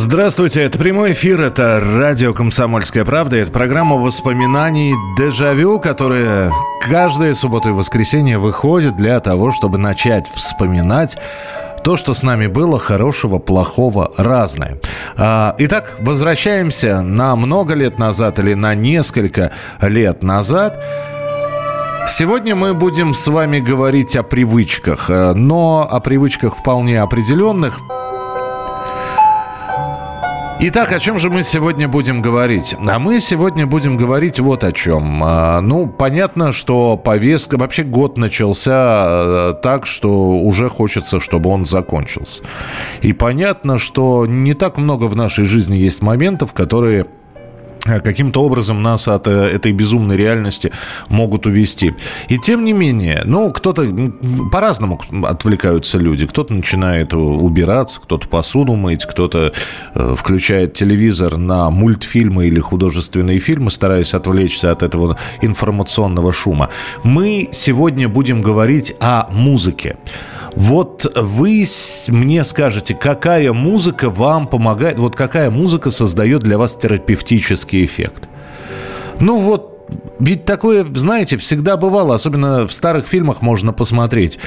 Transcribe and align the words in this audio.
Здравствуйте, 0.00 0.62
это 0.62 0.78
прямой 0.78 1.10
эфир, 1.10 1.40
это 1.40 1.80
радио 1.80 2.32
«Комсомольская 2.32 3.04
правда», 3.04 3.34
это 3.34 3.50
программа 3.50 3.96
воспоминаний 3.96 4.94
«Дежавю», 5.18 5.80
которая 5.80 6.52
каждую 6.88 7.34
субботу 7.34 7.70
и 7.70 7.72
воскресенье 7.72 8.38
выходит 8.38 8.96
для 8.96 9.18
того, 9.18 9.50
чтобы 9.50 9.76
начать 9.76 10.30
вспоминать 10.32 11.18
то, 11.82 11.96
что 11.96 12.14
с 12.14 12.22
нами 12.22 12.46
было 12.46 12.78
хорошего, 12.78 13.40
плохого, 13.40 14.12
разное. 14.16 14.78
А, 15.16 15.56
итак, 15.58 15.96
возвращаемся 15.98 17.00
на 17.00 17.34
много 17.34 17.74
лет 17.74 17.98
назад 17.98 18.38
или 18.38 18.54
на 18.54 18.76
несколько 18.76 19.50
лет 19.82 20.22
назад. 20.22 20.80
Сегодня 22.06 22.54
мы 22.54 22.72
будем 22.72 23.14
с 23.14 23.26
вами 23.26 23.58
говорить 23.58 24.14
о 24.14 24.22
привычках, 24.22 25.10
э, 25.10 25.32
но 25.32 25.88
о 25.90 25.98
привычках 25.98 26.56
вполне 26.56 27.02
определенных– 27.02 27.80
Итак, 30.60 30.90
о 30.90 30.98
чем 30.98 31.20
же 31.20 31.30
мы 31.30 31.44
сегодня 31.44 31.86
будем 31.86 32.20
говорить? 32.20 32.74
А 32.84 32.98
мы 32.98 33.20
сегодня 33.20 33.64
будем 33.64 33.96
говорить 33.96 34.40
вот 34.40 34.64
о 34.64 34.72
чем. 34.72 35.22
А, 35.22 35.60
ну, 35.60 35.86
понятно, 35.86 36.50
что 36.50 36.96
повестка... 36.96 37.56
Вообще 37.56 37.84
год 37.84 38.18
начался 38.18 39.06
э, 39.08 39.54
так, 39.62 39.86
что 39.86 40.30
уже 40.32 40.68
хочется, 40.68 41.20
чтобы 41.20 41.50
он 41.50 41.64
закончился. 41.64 42.42
И 43.02 43.12
понятно, 43.12 43.78
что 43.78 44.26
не 44.26 44.52
так 44.54 44.78
много 44.78 45.04
в 45.04 45.14
нашей 45.14 45.44
жизни 45.44 45.76
есть 45.76 46.02
моментов, 46.02 46.52
которые 46.54 47.06
каким-то 47.80 48.42
образом 48.42 48.82
нас 48.82 49.08
от 49.08 49.26
э, 49.26 49.30
этой 49.30 49.72
безумной 49.72 50.16
реальности 50.16 50.72
могут 51.08 51.46
увести. 51.46 51.94
И 52.28 52.38
тем 52.38 52.64
не 52.64 52.72
менее, 52.72 53.22
ну, 53.24 53.50
кто-то 53.50 53.86
по-разному 54.52 55.00
отвлекаются 55.24 55.98
люди. 55.98 56.26
Кто-то 56.26 56.54
начинает 56.54 57.14
убираться, 57.14 58.00
кто-то 58.00 58.28
посуду 58.28 58.74
мыть, 58.74 59.04
кто-то 59.04 59.52
э, 59.94 60.14
включает 60.16 60.74
телевизор 60.74 61.36
на 61.36 61.70
мультфильмы 61.70 62.46
или 62.46 62.60
художественные 62.60 63.38
фильмы, 63.38 63.70
стараясь 63.70 64.14
отвлечься 64.14 64.70
от 64.70 64.82
этого 64.82 65.18
информационного 65.40 66.32
шума. 66.32 66.70
Мы 67.04 67.48
сегодня 67.52 68.08
будем 68.08 68.42
говорить 68.42 68.94
о 69.00 69.28
музыке. 69.30 69.96
Вот 70.58 71.06
вы 71.14 71.64
мне 72.08 72.42
скажете, 72.42 72.92
какая 72.92 73.52
музыка 73.52 74.10
вам 74.10 74.48
помогает, 74.48 74.98
вот 74.98 75.14
какая 75.14 75.52
музыка 75.52 75.92
создает 75.92 76.42
для 76.42 76.58
вас 76.58 76.74
терапевтический 76.74 77.84
эффект? 77.84 78.28
Ну 79.20 79.38
вот, 79.38 79.86
ведь 80.18 80.46
такое, 80.46 80.84
знаете, 80.84 81.36
всегда 81.36 81.76
бывало, 81.76 82.16
особенно 82.16 82.66
в 82.66 82.72
старых 82.72 83.06
фильмах 83.06 83.40
можно 83.40 83.72
посмотреть. 83.72 84.40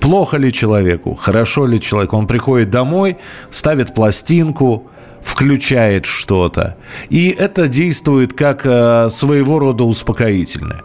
Плохо 0.00 0.38
ли 0.38 0.52
человеку, 0.52 1.14
хорошо 1.14 1.66
ли 1.66 1.80
человек, 1.80 2.14
он 2.14 2.26
приходит 2.26 2.70
домой, 2.70 3.18
ставит 3.50 3.94
пластинку, 3.94 4.88
включает 5.24 6.06
что-то. 6.06 6.76
И 7.08 7.28
это 7.30 7.66
действует 7.66 8.34
как 8.34 8.64
э, 8.64 9.08
своего 9.10 9.58
рода 9.58 9.84
успокоительное. 9.84 10.82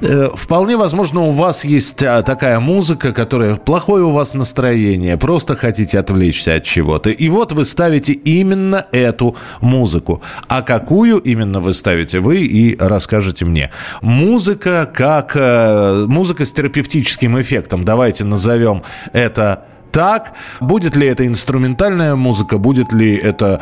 Э, 0.00 0.30
вполне 0.34 0.76
возможно, 0.76 1.22
у 1.22 1.30
вас 1.30 1.64
есть 1.64 2.02
а, 2.02 2.22
такая 2.22 2.60
музыка, 2.60 3.12
которая 3.12 3.56
плохое 3.56 4.04
у 4.04 4.10
вас 4.10 4.34
настроение, 4.34 5.16
просто 5.16 5.56
хотите 5.56 5.98
отвлечься 5.98 6.54
от 6.54 6.64
чего-то. 6.64 7.10
И 7.10 7.28
вот 7.28 7.52
вы 7.52 7.64
ставите 7.64 8.12
именно 8.12 8.86
эту 8.92 9.36
музыку. 9.60 10.22
А 10.48 10.62
какую 10.62 11.18
именно 11.18 11.60
вы 11.60 11.74
ставите, 11.74 12.20
вы 12.20 12.38
и 12.38 12.76
расскажете 12.78 13.44
мне. 13.44 13.70
Музыка 14.00 14.90
как... 14.92 15.32
Э, 15.34 16.06
музыка 16.08 16.44
с 16.44 16.52
терапевтическим 16.52 17.40
эффектом. 17.40 17.84
Давайте 17.84 18.24
назовем 18.24 18.82
это 19.12 19.64
так. 19.92 20.32
Будет 20.60 20.96
ли 20.96 21.06
это 21.06 21.26
инструментальная 21.26 22.14
музыка, 22.14 22.58
будет 22.58 22.92
ли 22.92 23.14
это 23.16 23.60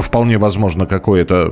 вполне 0.00 0.38
возможно 0.38 0.86
какое-то 0.86 1.50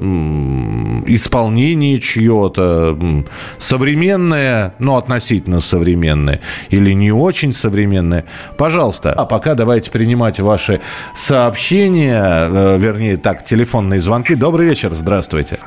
исполнение 1.07 1.99
чье-то 1.99 3.25
современное, 3.59 4.75
ну, 4.79 4.97
относительно 4.97 5.61
современное, 5.61 6.41
или 6.71 6.93
не 6.93 7.13
очень 7.13 7.53
современное. 7.53 8.25
Пожалуйста. 8.57 9.13
А 9.13 9.25
пока 9.25 9.55
давайте 9.55 9.91
принимать 9.91 10.41
ваши 10.41 10.81
сообщения, 11.15 12.23
э, 12.23 12.79
вернее, 12.79 13.17
так, 13.17 13.45
телефонные 13.45 14.01
звонки. 14.01 14.35
Добрый 14.35 14.67
вечер, 14.67 14.93
здравствуйте. 14.93 15.59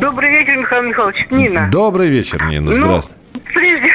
Добрый 0.00 0.30
вечер, 0.30 0.56
Михаил 0.56 0.82
Михайлович. 0.84 1.26
Нина. 1.30 1.68
Добрый 1.70 2.08
вечер, 2.08 2.42
Нина. 2.46 2.72
Здравствуйте. 2.72 3.18
Ну, 3.34 3.40
прежде 3.54 3.90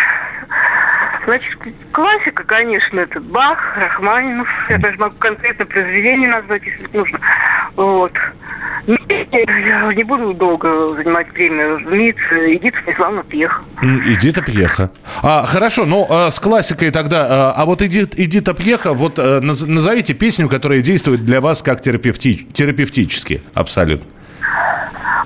Значит, 1.30 1.60
классика, 1.92 2.44
конечно, 2.44 3.02
это 3.02 3.20
Бах, 3.20 3.60
Рахманинов. 3.78 4.48
Я 4.68 4.80
даже 4.80 4.98
могу 4.98 5.16
конкретно 5.20 5.64
произведение 5.68 6.28
назвать, 6.28 6.64
если 6.66 6.98
нужно. 6.98 7.20
Вот. 7.76 8.14
Я 8.88 9.94
не 9.94 10.04
буду 10.06 10.34
долго 10.34 10.90
занимать 10.96 11.32
время. 11.34 11.78
Разумеется, 11.78 12.56
Эдита 12.56 12.80
Станиславовна 12.82 13.24
Пьеха. 13.26 13.62
Эдита 13.84 14.42
Пьеха. 14.42 14.92
А, 15.22 15.46
хорошо, 15.46 15.86
ну, 15.86 16.08
а, 16.10 16.32
с 16.32 16.40
классикой 16.40 16.90
тогда. 16.90 17.28
А, 17.30 17.54
а 17.56 17.66
вот 17.66 17.84
Эдит, 17.84 18.18
Эдита 18.18 18.56
Пьеха, 18.56 18.94
вот 18.94 19.20
а, 19.20 19.40
назовите 19.40 20.16
песню, 20.16 20.50
которая 20.50 20.82
действует 20.82 21.22
для 21.22 21.42
вас 21.42 21.62
как 21.62 21.80
терапевти, 21.80 22.38
терапевтически, 22.38 23.44
абсолютно. 23.54 24.08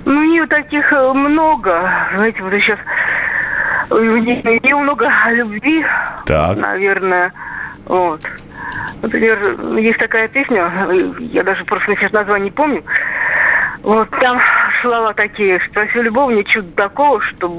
Ну, 0.03 0.21
не 0.21 0.45
таких 0.47 0.91
э, 0.91 1.13
много. 1.13 1.89
Знаете, 2.13 2.43
вот 2.43 2.51
сейчас 2.51 2.79
у 3.89 4.17
нее 4.17 4.75
много 4.75 5.09
любви, 5.31 5.85
так. 6.25 6.57
наверное. 6.57 7.33
Вот. 7.85 8.21
Например, 9.01 9.77
есть 9.77 9.99
такая 9.99 10.27
песня, 10.29 10.71
я 11.19 11.43
даже 11.43 11.65
просто 11.65 11.93
сейчас 11.95 12.11
название 12.11 12.45
не 12.45 12.51
помню. 12.51 12.83
Вот 13.83 14.09
там 14.11 14.39
слова 14.81 15.13
такие, 15.13 15.59
спроси 15.69 16.01
любовь, 16.01 16.45
чудо 16.47 16.69
такого, 16.75 17.21
что 17.21 17.57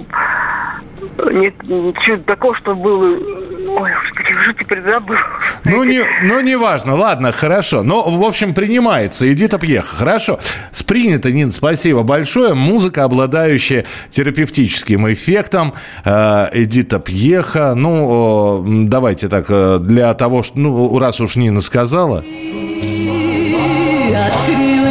нет 1.31 1.55
чудо 2.05 2.23
такого, 2.25 2.57
что 2.57 2.75
было 2.75 3.19
Ой, 3.77 3.91
господи, 3.91 4.39
уже 4.39 4.55
теперь 4.55 4.83
забыл. 4.83 5.17
Ну, 5.65 5.85
не, 5.85 6.03
ну, 6.23 6.41
не 6.41 6.57
важно. 6.57 6.95
Ладно, 6.95 7.33
хорошо. 7.33 7.83
Но, 7.83 8.03
в 8.09 8.23
общем, 8.23 8.55
принимается. 8.55 9.31
Эдита 9.33 9.59
Пьеха. 9.59 9.97
Хорошо. 9.97 10.39
Спринято, 10.71 11.33
Нин, 11.33 11.51
спасибо 11.51 12.03
большое. 12.03 12.55
Музыка, 12.55 13.05
обладающая 13.05 13.85
терапевтическим 14.11 15.13
эффектом. 15.13 15.75
Э, 16.05 16.49
Эдита 16.53 17.01
Пьеха. 17.01 17.75
Ну, 17.75 18.87
давайте 18.87 19.29
так, 19.29 19.47
э, 19.49 19.79
для 19.81 20.15
того, 20.15 20.43
что... 20.43 20.59
Ну, 20.59 20.99
раз 20.99 21.21
уж 21.21 21.37
Нина 21.37 21.61
сказала... 21.61 22.19
Открыл 24.15 24.84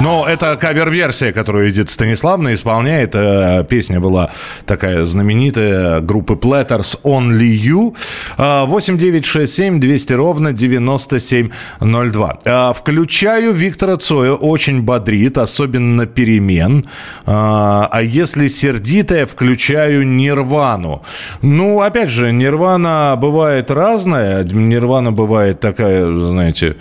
но 0.00 0.26
это 0.28 0.56
кавер-версия, 0.56 1.32
которую 1.32 1.70
Эдит 1.70 1.90
Станиславна 1.90 2.54
исполняет. 2.54 3.14
Э, 3.14 3.64
песня 3.68 3.98
была 3.98 4.30
такая 4.64 5.04
знаменитая 5.04 6.00
группы 6.00 6.34
Platters 6.34 7.00
Only 7.02 7.50
You. 7.50 7.96
8967 8.36 9.80
200 9.80 10.12
ровно 10.12 10.52
9702. 10.52 12.38
Э, 12.44 12.72
включаю 12.76 13.52
Виктора 13.52 13.96
Цоя. 13.96 14.32
Очень 14.32 14.82
бодрит, 14.82 15.38
особенно 15.38 16.06
перемен. 16.06 16.84
Э, 17.26 17.88
а 17.90 18.00
если 18.02 18.46
сердитая, 18.46 19.26
включаю 19.26 20.06
Нирвану. 20.06 21.02
Ну, 21.42 21.80
опять 21.80 22.10
же, 22.10 22.32
Нирвана 22.32 23.16
бывает 23.16 23.70
разная. 23.70 24.44
Нирвана 24.44 25.10
бывает 25.12 25.60
такая, 25.60 26.06
знаете, 26.06 26.76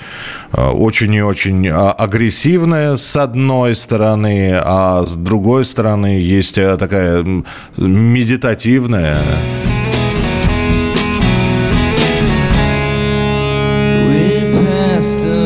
очень 0.54 1.14
и 1.14 1.22
очень 1.22 1.68
агрессивная, 1.70 2.96
с 2.96 3.07
с 3.08 3.16
одной 3.16 3.74
стороны, 3.76 4.60
а 4.62 5.06
с 5.06 5.16
другой 5.16 5.64
стороны 5.64 6.20
есть 6.20 6.58
э, 6.58 6.76
такая 6.78 7.24
медитативная. 7.78 9.22
We 14.10 15.37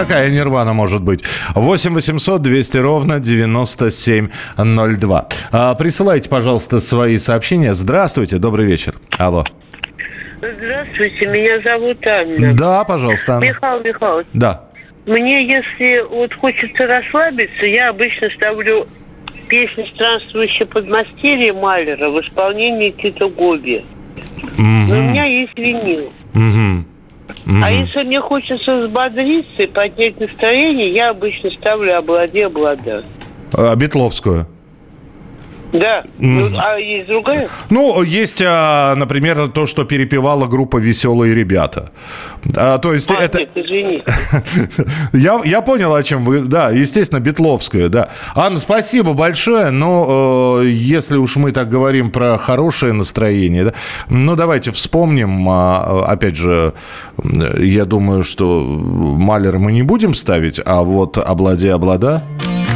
такая 0.00 0.30
нирвана 0.30 0.72
может 0.72 1.02
быть. 1.02 1.22
8 1.54 1.92
800 1.94 2.42
200 2.42 2.76
ровно 2.78 3.20
9702. 3.20 5.28
А, 5.52 5.74
присылайте, 5.74 6.28
пожалуйста, 6.28 6.80
свои 6.80 7.18
сообщения. 7.18 7.74
Здравствуйте, 7.74 8.38
добрый 8.38 8.66
вечер. 8.66 8.94
Алло. 9.18 9.44
Здравствуйте, 10.40 11.26
меня 11.26 11.60
зовут 11.62 12.04
Анна. 12.06 12.54
Да, 12.54 12.84
пожалуйста, 12.84 13.34
Анна. 13.36 13.44
Михаил 13.44 13.82
Михайлович, 13.84 14.26
Да. 14.32 14.64
мне 15.06 15.46
если 15.46 16.00
вот 16.08 16.32
хочется 16.34 16.86
расслабиться, 16.86 17.66
я 17.66 17.90
обычно 17.90 18.28
ставлю 18.36 18.86
песню 19.48 19.84
«Странствующее 19.94 20.66
подмастерье» 20.66 21.52
Малера 21.52 22.08
в 22.08 22.20
исполнении 22.22 22.90
Тита 22.92 23.28
Гоби. 23.28 23.84
Но 24.56 24.98
у 24.98 25.02
меня 25.02 25.24
есть 25.24 25.58
винил. 25.58 26.12
Мгм. 27.44 27.64
А 27.64 27.70
если 27.70 28.02
мне 28.02 28.20
хочется 28.20 28.80
взбодриться 28.80 29.62
и 29.62 29.66
поднять 29.66 30.18
настроение, 30.20 30.92
я 30.92 31.10
обычно 31.10 31.50
ставлю 31.50 31.96
«Облади, 31.96 32.38
облада». 32.38 33.04
А, 33.52 33.74
Бетловскую. 33.74 34.46
Да. 35.72 36.04
Ну, 36.18 36.50
а 36.58 36.76
есть 36.78 37.06
другая? 37.06 37.48
Ну, 37.70 38.02
есть, 38.02 38.42
а, 38.44 38.94
например, 38.96 39.48
то, 39.48 39.66
что 39.66 39.84
перепевала 39.84 40.46
группа 40.46 40.78
«Веселые 40.78 41.34
ребята». 41.34 41.90
А, 42.56 42.78
то 42.78 42.92
есть 42.92 43.10
А, 43.10 43.14
это... 43.14 43.38
нет, 43.38 43.50
извини. 43.54 44.02
Я, 45.12 45.40
я 45.44 45.60
понял, 45.60 45.94
о 45.94 46.02
чем 46.02 46.24
вы. 46.24 46.40
Да, 46.40 46.70
естественно, 46.70 47.20
Бетловская, 47.20 47.88
да. 47.88 48.08
Анна, 48.34 48.58
спасибо 48.58 49.12
большое. 49.12 49.70
Но 49.70 50.60
э, 50.62 50.66
если 50.68 51.16
уж 51.16 51.36
мы 51.36 51.52
так 51.52 51.68
говорим 51.68 52.10
про 52.10 52.38
хорошее 52.38 52.92
настроение, 52.92 53.64
да, 53.64 53.74
ну 54.08 54.36
давайте 54.36 54.72
вспомним. 54.72 55.48
а, 55.48 56.04
опять 56.06 56.36
же, 56.36 56.72
я 57.58 57.84
думаю, 57.84 58.24
что 58.24 58.60
Малера 58.60 59.58
мы 59.58 59.72
не 59.72 59.82
будем 59.82 60.14
ставить, 60.14 60.60
а 60.64 60.82
вот 60.82 61.18
«Облади, 61.18 61.66
облада». 61.66 62.22
Desmond 62.40 62.69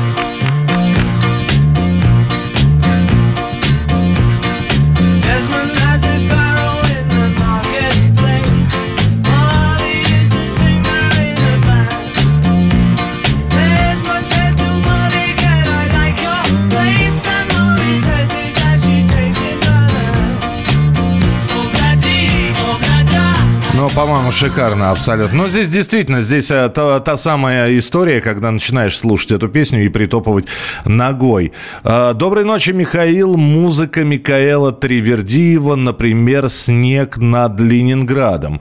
по-моему, 23.94 24.32
шикарно, 24.32 24.91
абсолютно. 24.91 25.38
Но 25.38 25.49
здесь 25.49 25.70
действительно, 25.70 26.20
здесь 26.20 26.50
э, 26.50 26.69
та, 26.69 26.99
та 26.99 27.17
самая 27.17 27.79
история, 27.79 28.20
когда 28.20 28.50
начинаешь 28.50 28.99
слушать 28.99 29.31
эту 29.31 29.49
песню 29.49 29.85
и 29.85 29.88
притопывать 29.88 30.46
ногой. 30.85 31.52
Э, 31.85 32.12
Доброй 32.14 32.44
ночи, 32.44 32.70
Михаил. 32.70 33.37
Музыка 33.37 34.05
Микаэла 34.05 34.73
Тривердиева, 34.73 35.76
например, 35.76 36.49
«Снег 36.49 37.19
над 37.19 37.61
Ленинградом». 37.61 38.61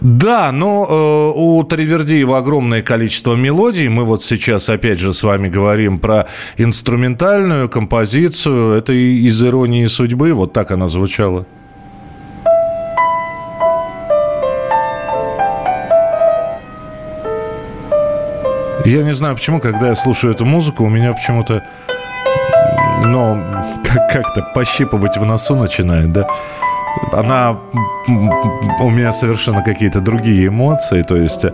Да, 0.00 0.50
но 0.50 0.86
э, 0.88 1.38
у 1.38 1.62
Тривердиева 1.62 2.38
огромное 2.38 2.82
количество 2.82 3.36
мелодий. 3.36 3.88
Мы 3.88 4.04
вот 4.04 4.22
сейчас, 4.24 4.68
опять 4.68 4.98
же, 4.98 5.12
с 5.12 5.22
вами 5.22 5.48
говорим 5.48 6.00
про 6.00 6.26
инструментальную 6.56 7.68
композицию. 7.68 8.72
Это 8.72 8.92
из 8.92 9.40
«Иронии 9.42 9.86
судьбы». 9.86 10.32
Вот 10.32 10.52
так 10.52 10.72
она 10.72 10.88
звучала. 10.88 11.46
Я 18.84 19.02
не 19.02 19.12
знаю 19.14 19.34
почему, 19.36 19.60
когда 19.60 19.88
я 19.88 19.94
слушаю 19.94 20.32
эту 20.34 20.44
музыку, 20.44 20.84
у 20.84 20.88
меня 20.88 21.12
почему-то, 21.12 21.62
ну, 23.04 23.38
как- 23.84 24.08
как-то 24.12 24.42
пощипывать 24.54 25.16
в 25.16 25.24
носу 25.24 25.54
начинает, 25.56 26.12
да. 26.12 26.26
Она 27.12 27.56
у 28.80 28.90
меня 28.90 29.12
совершенно 29.12 29.62
какие-то 29.62 30.00
другие 30.00 30.48
эмоции, 30.48 31.02
то 31.02 31.16
есть 31.16 31.44
э, 31.44 31.52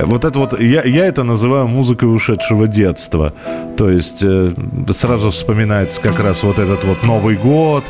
вот 0.00 0.24
это 0.24 0.38
вот 0.38 0.58
я, 0.58 0.82
я 0.82 1.04
это 1.06 1.24
называю 1.24 1.66
музыкой 1.68 2.14
ушедшего 2.14 2.66
детства, 2.66 3.32
то 3.76 3.90
есть 3.90 4.22
э, 4.22 4.50
сразу 4.92 5.30
вспоминается 5.30 6.00
как 6.00 6.20
раз 6.20 6.42
вот 6.42 6.58
этот 6.58 6.84
вот 6.84 7.02
Новый 7.02 7.36
год, 7.36 7.84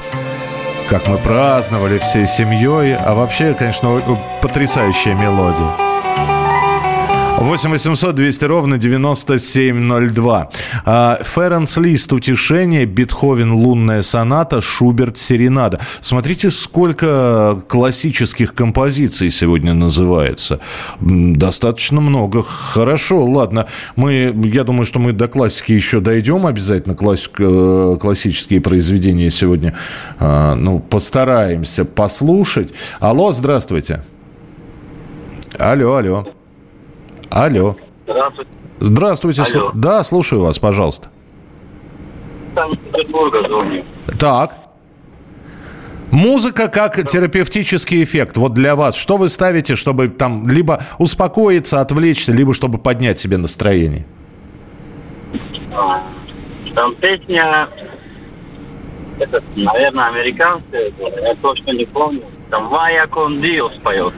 как 0.88 1.06
мы 1.06 1.18
праздновали 1.18 1.98
всей 1.98 2.26
семьей, 2.26 2.96
а 2.96 3.14
вообще, 3.14 3.54
конечно, 3.54 4.02
потрясающая 4.42 5.14
мелодия. 5.14 6.37
8 7.40 7.70
800 7.70 8.14
200 8.14 8.44
ровно 8.46 8.78
9702. 8.78 10.50
А, 10.84 11.20
Ференс 11.22 11.76
Лист 11.76 12.12
«Утешение», 12.12 12.84
Бетховен 12.84 13.52
«Лунная 13.52 14.02
соната», 14.02 14.60
Шуберт 14.60 15.18
«Серенада». 15.18 15.78
Смотрите, 16.00 16.50
сколько 16.50 17.56
классических 17.68 18.54
композиций 18.54 19.30
сегодня 19.30 19.72
называется. 19.72 20.58
Достаточно 21.00 22.00
много. 22.00 22.42
Хорошо, 22.42 23.24
ладно. 23.24 23.66
Мы, 23.94 24.34
я 24.52 24.64
думаю, 24.64 24.84
что 24.84 24.98
мы 24.98 25.12
до 25.12 25.28
классики 25.28 25.70
еще 25.70 26.00
дойдем 26.00 26.44
обязательно. 26.44 26.96
Классик, 26.96 27.36
э, 27.38 27.96
классические 28.00 28.60
произведения 28.60 29.30
сегодня 29.30 29.74
а, 30.18 30.56
ну, 30.56 30.80
постараемся 30.80 31.84
послушать. 31.84 32.72
Алло, 32.98 33.30
здравствуйте. 33.30 34.02
Алло, 35.56 35.94
алло. 35.94 36.37
Алло. 37.30 37.76
Здравствуйте. 38.06 38.50
Здравствуйте. 38.80 39.42
Алло. 39.42 39.70
Да, 39.74 40.02
слушаю 40.04 40.42
вас, 40.42 40.58
пожалуйста. 40.58 41.08
Так. 44.18 44.54
Музыка 46.10 46.68
как 46.68 47.06
терапевтический 47.06 48.02
эффект. 48.02 48.36
Вот 48.38 48.54
для 48.54 48.74
вас. 48.76 48.96
Что 48.96 49.16
вы 49.18 49.28
ставите, 49.28 49.76
чтобы 49.76 50.08
там 50.08 50.48
либо 50.48 50.82
успокоиться, 50.98 51.80
отвлечься, 51.80 52.32
либо 52.32 52.54
чтобы 52.54 52.78
поднять 52.78 53.18
себе 53.20 53.36
настроение? 53.36 54.06
А, 55.74 56.02
Там 56.74 56.94
песня, 56.96 57.68
это, 59.18 59.42
наверное, 59.54 60.06
американская, 60.06 60.90
я 60.98 61.34
точно 61.42 61.72
не 61.72 61.84
помню. 61.84 62.22
Там 62.50 62.68
Вая 62.68 63.06
Кон 63.06 63.42
Диос 63.42 63.74
поет. 63.82 64.14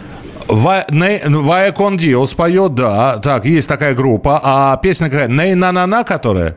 Вая 0.51 1.73
Кон 1.73 1.97
Диос 1.97 2.35
поет, 2.35 2.75
да. 2.75 3.19
Так, 3.19 3.45
есть 3.45 3.69
такая 3.69 3.95
группа. 3.95 4.41
А 4.43 4.77
песня 4.77 5.09
какая? 5.09 5.29
Ней 5.29 5.55
на 5.55 5.73
на 5.73 5.87
на 5.87 6.05
которая? 6.05 6.57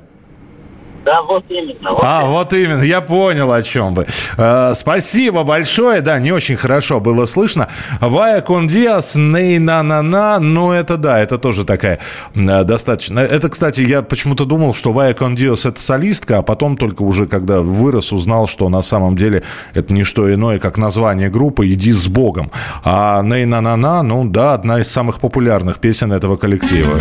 Да, 1.04 1.22
вот 1.22 1.44
именно. 1.50 1.92
Вот 1.92 2.02
А, 2.04 2.26
вот 2.26 2.54
именно, 2.54 2.82
я 2.82 3.02
понял, 3.02 3.52
о 3.52 3.62
чем 3.62 3.94
вы. 3.94 4.08
Э, 4.38 4.74
спасибо 4.76 5.44
большое, 5.44 6.02
да, 6.02 6.20
не 6.20 6.32
очень 6.32 6.56
хорошо 6.56 7.00
было 7.00 7.26
слышно. 7.26 7.68
Вая 8.00 8.42
Кондиас, 8.42 9.16
ней 9.16 9.60
на 9.60 9.84
на 9.84 10.02
на 10.02 10.40
ну 10.40 10.72
это 10.72 10.98
да, 10.98 11.20
это 11.20 11.38
тоже 11.38 11.66
такая 11.66 12.00
э, 12.36 12.64
достаточно. 12.64 13.20
Это, 13.20 13.50
кстати, 13.50 13.82
я 13.82 14.02
почему-то 14.02 14.46
думал, 14.46 14.74
что 14.74 14.94
Вая 14.94 15.14
Кондиас 15.14 15.66
это 15.66 15.82
солистка, 15.82 16.38
а 16.38 16.42
потом 16.42 16.78
только 16.78 17.02
уже, 17.04 17.26
когда 17.26 17.62
вырос, 17.62 18.14
узнал, 18.14 18.48
что 18.48 18.70
на 18.70 18.82
самом 18.82 19.18
деле 19.18 19.44
это 19.74 19.94
не 19.94 20.04
что 20.04 20.34
иное, 20.34 20.60
как 20.60 20.78
название 20.78 21.30
группы 21.30 21.68
«Иди 21.68 21.92
с 21.92 22.08
Богом». 22.08 22.52
А 22.84 23.22
ней 23.24 23.46
на 23.46 23.62
на 23.62 23.76
на 23.76 24.04
ну 24.04 24.24
да, 24.26 24.54
одна 24.54 24.80
из 24.80 24.92
самых 24.92 25.20
популярных 25.20 25.80
песен 25.80 26.14
этого 26.14 26.38
коллектива. 26.38 27.00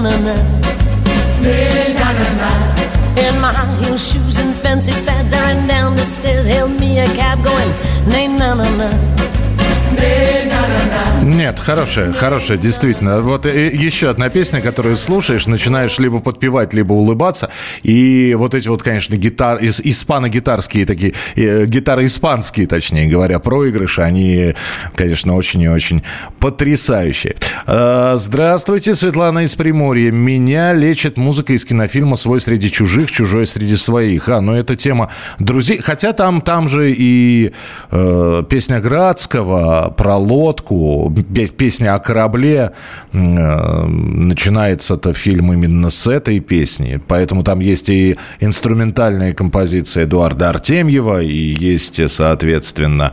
Na 0.00 0.10
na 0.10 0.16
na. 0.18 0.34
Na 1.42 2.12
na 2.12 2.28
na. 2.40 2.50
In 3.18 3.40
my 3.40 3.52
high 3.52 3.74
heel 3.82 3.96
shoes 3.98 4.38
and 4.38 4.54
fancy 4.54 4.92
fads, 4.92 5.32
I 5.32 5.40
ran 5.40 5.66
down 5.66 5.96
the 5.96 6.04
stairs, 6.04 6.46
hailed 6.46 6.78
me 6.78 7.00
a 7.00 7.06
cab 7.06 7.42
going 7.42 7.72
na 8.06 8.26
na 8.28 8.28
na. 8.28 8.28
Nay 8.28 8.28
na 8.28 8.54
na 8.54 8.68
na. 8.76 9.17
Нет, 11.28 11.60
хорошая, 11.60 12.12
хорошая, 12.14 12.56
действительно. 12.56 13.20
Вот 13.20 13.44
еще 13.44 14.08
одна 14.08 14.30
песня, 14.30 14.62
которую 14.62 14.96
слушаешь, 14.96 15.46
начинаешь 15.46 15.98
либо 15.98 16.20
подпевать, 16.20 16.72
либо 16.72 16.94
улыбаться. 16.94 17.50
И 17.82 18.34
вот 18.38 18.54
эти 18.54 18.66
вот, 18.68 18.82
конечно, 18.82 19.14
гитар, 19.14 19.62
ис- 19.62 19.82
испано-гитарские 19.82 20.86
такие, 20.86 21.12
э, 21.36 21.66
гитары 21.66 22.06
испанские, 22.06 22.66
точнее 22.66 23.08
говоря, 23.08 23.40
проигрыши, 23.40 24.00
они, 24.00 24.54
конечно, 24.96 25.36
очень 25.36 25.60
и 25.60 25.68
очень 25.68 26.02
потрясающие. 26.40 27.36
Э, 27.66 28.14
Здравствуйте, 28.16 28.94
Светлана 28.94 29.40
из 29.40 29.54
Приморья. 29.54 30.10
Меня 30.10 30.72
лечит 30.72 31.18
музыка 31.18 31.52
из 31.52 31.62
кинофильма 31.66 32.16
«Свой 32.16 32.40
среди 32.40 32.70
чужих, 32.70 33.10
чужой 33.10 33.46
среди 33.46 33.76
своих». 33.76 34.30
А, 34.30 34.40
ну 34.40 34.54
это 34.54 34.76
тема 34.76 35.10
друзей. 35.38 35.78
Хотя 35.82 36.14
там, 36.14 36.40
там 36.40 36.68
же 36.70 36.90
и 36.90 37.52
э, 37.90 38.42
песня 38.48 38.80
Градского 38.80 39.92
про 39.94 40.16
лодку, 40.16 41.12
песня 41.22 41.94
о 41.94 41.98
корабле. 41.98 42.72
Э, 43.12 43.86
начинается-то 43.86 45.12
фильм 45.12 45.52
именно 45.52 45.90
с 45.90 46.06
этой 46.06 46.40
песни. 46.40 47.00
Поэтому 47.06 47.42
там 47.42 47.60
есть 47.60 47.88
и 47.88 48.16
инструментальная 48.40 49.32
композиция 49.34 50.04
Эдуарда 50.04 50.50
Артемьева, 50.50 51.22
и 51.22 51.56
есть, 51.58 52.00
соответственно, 52.10 53.12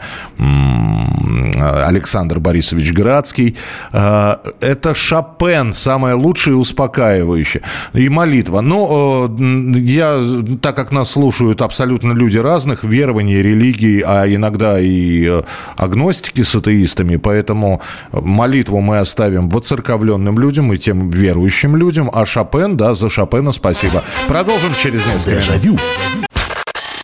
Александр 1.86 2.40
Борисович 2.40 2.94
Градский. 2.94 3.56
Э, 3.92 4.38
Это 4.62 4.96
Шопен, 4.96 5.74
самое 5.74 6.16
лучшее 6.16 6.56
и 6.56 6.58
успокаивающее. 6.58 7.64
И 7.94 8.10
молитва. 8.10 8.62
Но 8.62 9.36
э, 9.40 9.78
я, 9.80 10.22
так 10.62 10.76
как 10.76 10.92
нас 10.92 11.12
слушают 11.12 11.62
абсолютно 11.62 12.14
люди 12.14 12.38
разных 12.38 12.84
верований, 12.84 13.42
религий, 13.42 14.02
а 14.06 14.26
иногда 14.28 14.80
и 14.80 15.42
агностики 15.78 16.42
с 16.42 16.56
атеистами, 16.56 17.18
поэтому 17.18 17.82
молитву 18.12 18.82
мы 18.82 19.00
оставим 19.00 19.50
воцерковленным 19.50 20.40
людям 20.40 20.72
и 20.74 20.78
тем 20.78 21.10
верующим 21.10 21.76
людям, 21.76 22.10
а 22.14 22.26
Шопен, 22.26 22.78
да, 22.78 22.94
за 22.94 23.10
Шопена 23.10 23.52
спасибо. 23.52 24.04
Продолжим 24.28 24.74
через 24.74 25.06
несколько. 25.06 25.42
Дежавю. 25.42 25.78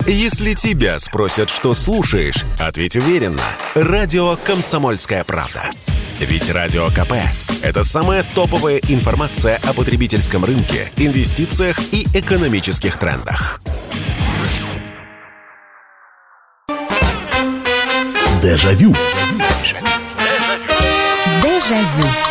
Если 0.07 0.53
тебя 0.53 0.99
спросят, 0.99 1.49
что 1.49 1.73
слушаешь, 1.73 2.43
ответь 2.59 2.95
уверенно. 2.95 3.41
Радио 3.75 4.35
«Комсомольская 4.43 5.23
правда». 5.23 5.69
Ведь 6.19 6.49
Радио 6.51 6.87
КП– 6.87 7.13
это 7.61 7.83
самая 7.83 8.23
топовая 8.35 8.79
информация 8.89 9.59
о 9.63 9.73
потребительском 9.73 10.43
рынке, 10.43 10.91
инвестициях 10.97 11.79
и 11.91 12.05
экономических 12.13 12.97
трендах. 12.97 13.61
Дежавю. 18.41 18.93
Дежавю. 18.93 19.50
Jaillot. 21.67 22.30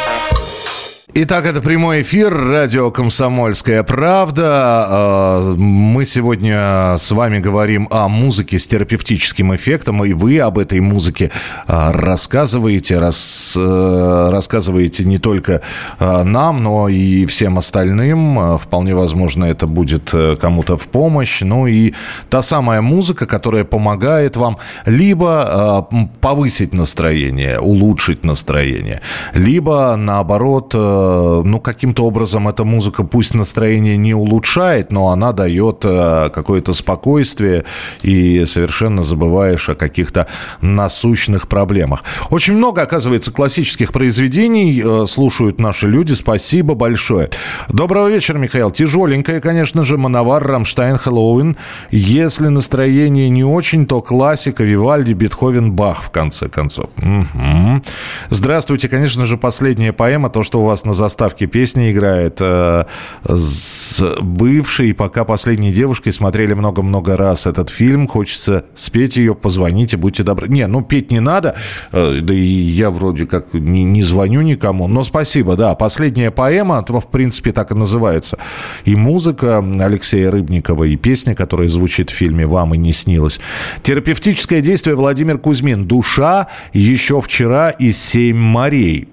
Итак, 1.13 1.45
это 1.45 1.61
прямой 1.61 2.03
эфир, 2.03 2.33
радио 2.33 2.93
«Комсомольская 2.93 3.83
правда». 3.83 4.87
Э, 4.89 5.55
Мы 5.57 6.05
сегодня 6.05 6.97
с 6.99 7.11
вами 7.11 7.41
говорим 7.41 7.89
о 7.91 8.07
музыке 8.07 8.61
с 8.61 8.67
терапевтическим 8.69 9.53
эффектом, 9.57 10.05
и 10.05 10.13
вы 10.13 10.39
об 10.39 10.57
этой 10.57 10.79
музыке 10.79 11.33
э, 11.67 11.91
рассказываете, 11.91 13.01
рас- 13.01 13.57
э, 13.59 14.29
рассказываете 14.31 15.05
не 15.05 15.19
только 15.19 15.63
э, 15.99 16.23
нам, 16.23 16.63
но 16.63 16.89
и 16.89 17.27
всем 17.27 17.59
остальным. 17.59 18.57
Вполне 18.59 18.95
возможно, 18.95 19.47
это 19.47 19.67
будет 19.67 20.11
э, 20.15 20.37
кому-то 20.41 20.77
в 20.77 20.87
помощь. 20.87 21.41
Ну 21.41 21.67
и 21.67 21.93
та 22.29 22.41
самая 22.43 22.83
музыка, 22.83 23.27
которая 23.27 23.65
помогает 23.65 24.37
вам 24.37 24.59
либо 24.87 25.89
повысить 26.21 26.73
настроение, 26.73 27.59
улучшить 27.59 28.25
настроение, 28.25 29.01
либо 29.35 29.97
наоборот, 29.99 30.73
э, 30.75 31.00
ну 31.45 31.61
каким-то 31.61 32.05
образом 32.05 32.49
эта 32.49 32.65
музыка 32.65 33.05
пусть 33.05 33.35
настроение 33.35 33.97
не 33.97 34.15
улучшает, 34.15 34.93
но 34.93 35.09
она 35.09 35.33
дает 35.33 35.85
э, 35.85 36.31
какое-то 36.35 36.73
спокойствие 36.73 37.65
и 38.03 38.45
совершенно 38.45 39.03
забываешь 39.03 39.69
о 39.69 39.75
каких-то 39.75 40.27
насущных 40.61 41.49
проблемах. 41.49 42.05
Очень 42.31 42.55
много, 42.55 42.83
оказывается, 42.83 43.33
классических 43.33 43.93
произведений 43.93 44.83
э, 44.85 45.07
слушают 45.07 45.61
наши 45.61 45.87
люди. 45.87 46.15
Спасибо 46.15 46.75
большое. 46.75 47.31
Доброго 47.69 48.09
вечера, 48.09 48.39
Михаил. 48.39 48.71
Тяжеленькая, 48.71 49.41
конечно 49.41 49.85
же, 49.85 49.97
Мановар, 49.97 50.47
Рамштайн, 50.47 50.97
Хэллоуин. 50.97 51.57
Если 51.91 52.49
настроение 52.49 53.29
не 53.29 53.45
очень, 53.45 53.87
то 53.87 54.01
классика, 54.01 54.65
Вивальди, 54.65 55.13
Бетховен, 55.13 55.73
Бах, 55.73 56.03
в 56.03 56.11
конце 56.11 56.49
концов. 56.49 56.91
Мгм. 56.97 57.83
Здравствуйте, 58.31 58.89
конечно 58.89 59.27
же, 59.27 59.37
последняя 59.37 59.93
поэма, 59.93 60.31
то, 60.31 60.43
что 60.43 60.61
у 60.61 60.65
вас 60.65 60.85
на 60.85 60.90
заставке 60.93 61.47
песни 61.47 61.91
играет 61.91 62.39
э, 62.41 62.85
с 63.29 64.03
бывшей, 64.21 64.95
пока 64.95 65.25
последней 65.25 65.73
девушкой 65.73 66.13
смотрели 66.13 66.55
много-много 66.55 67.17
раз 67.17 67.47
этот 67.47 67.71
фильм. 67.71 68.07
Хочется 68.07 68.65
спеть 68.75 69.17
ее, 69.17 69.35
позвоните, 69.35 69.97
будьте 69.97 70.23
добры. 70.23 70.49
Не, 70.49 70.67
ну 70.67 70.83
петь 70.83 71.11
не 71.11 71.21
надо, 71.21 71.57
э, 71.93 72.21
да 72.23 72.35
и 72.35 72.41
я 72.41 72.91
вроде 72.91 73.27
как 73.27 73.53
не, 73.53 73.85
не 73.85 74.03
звоню 74.03 74.43
никому, 74.43 74.89
но 74.89 75.05
спасибо, 75.05 75.57
да. 75.57 75.75
Последняя 75.75 76.31
поэма, 76.31 76.85
в 76.89 77.11
принципе, 77.11 77.53
так 77.53 77.71
и 77.71 77.75
называется. 77.75 78.39
И 78.85 78.97
музыка 78.97 79.59
Алексея 79.59 80.31
Рыбникова, 80.31 80.85
и 80.85 80.97
песня, 80.97 81.35
которая 81.35 81.69
звучит 81.69 82.11
в 82.11 82.15
фильме 82.15 82.47
«Вам 82.47 82.75
и 82.75 82.79
не 82.79 82.93
снилось». 82.93 83.41
Терапевтическое 83.83 84.61
действие 84.61 84.97
Владимир 84.97 85.39
Кузьмин. 85.39 85.87
«Душа 85.87 86.49
еще 86.73 87.21
вчера 87.21 87.71
и 87.71 87.93
семь 87.93 88.39
морей». 88.39 89.09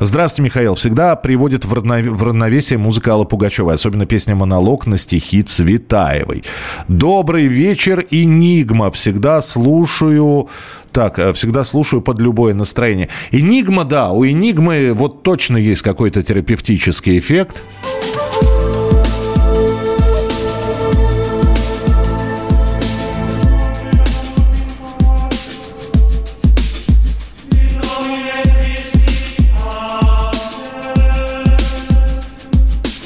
Здравствуйте, 0.00 0.21
Михаил. 0.38 0.74
Всегда 0.76 1.16
приводит 1.16 1.64
в 1.64 1.74
равнове- 1.74 2.10
в 2.10 2.22
равновесие 2.22 2.78
музыка 2.78 3.12
Аллы 3.12 3.24
Пугачевой, 3.24 3.74
особенно 3.74 4.06
песня 4.06 4.36
«Монолог» 4.36 4.86
на 4.86 4.96
стихи 4.96 5.42
Цветаевой. 5.42 6.44
Добрый 6.86 7.46
вечер, 7.46 8.06
Энигма. 8.10 8.90
Всегда 8.92 9.42
слушаю... 9.42 10.48
Так, 10.92 11.18
э, 11.18 11.32
всегда 11.32 11.64
слушаю 11.64 12.02
под 12.02 12.20
любое 12.20 12.54
настроение. 12.54 13.08
Энигма, 13.32 13.84
да, 13.84 14.12
у 14.12 14.24
Энигмы 14.24 14.92
вот 14.92 15.22
точно 15.22 15.56
есть 15.56 15.82
какой-то 15.82 16.22
терапевтический 16.22 17.18
эффект. 17.18 17.62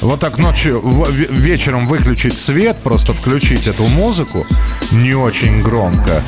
Вот 0.07 0.21
так 0.21 0.37
ночью, 0.37 0.81
вечером 1.09 1.85
выключить 1.85 2.37
свет, 2.37 2.77
просто 2.81 3.11
включить 3.11 3.67
эту 3.67 3.85
музыку 3.87 4.47
не 4.93 5.13
очень 5.13 5.61
громко. 5.61 6.23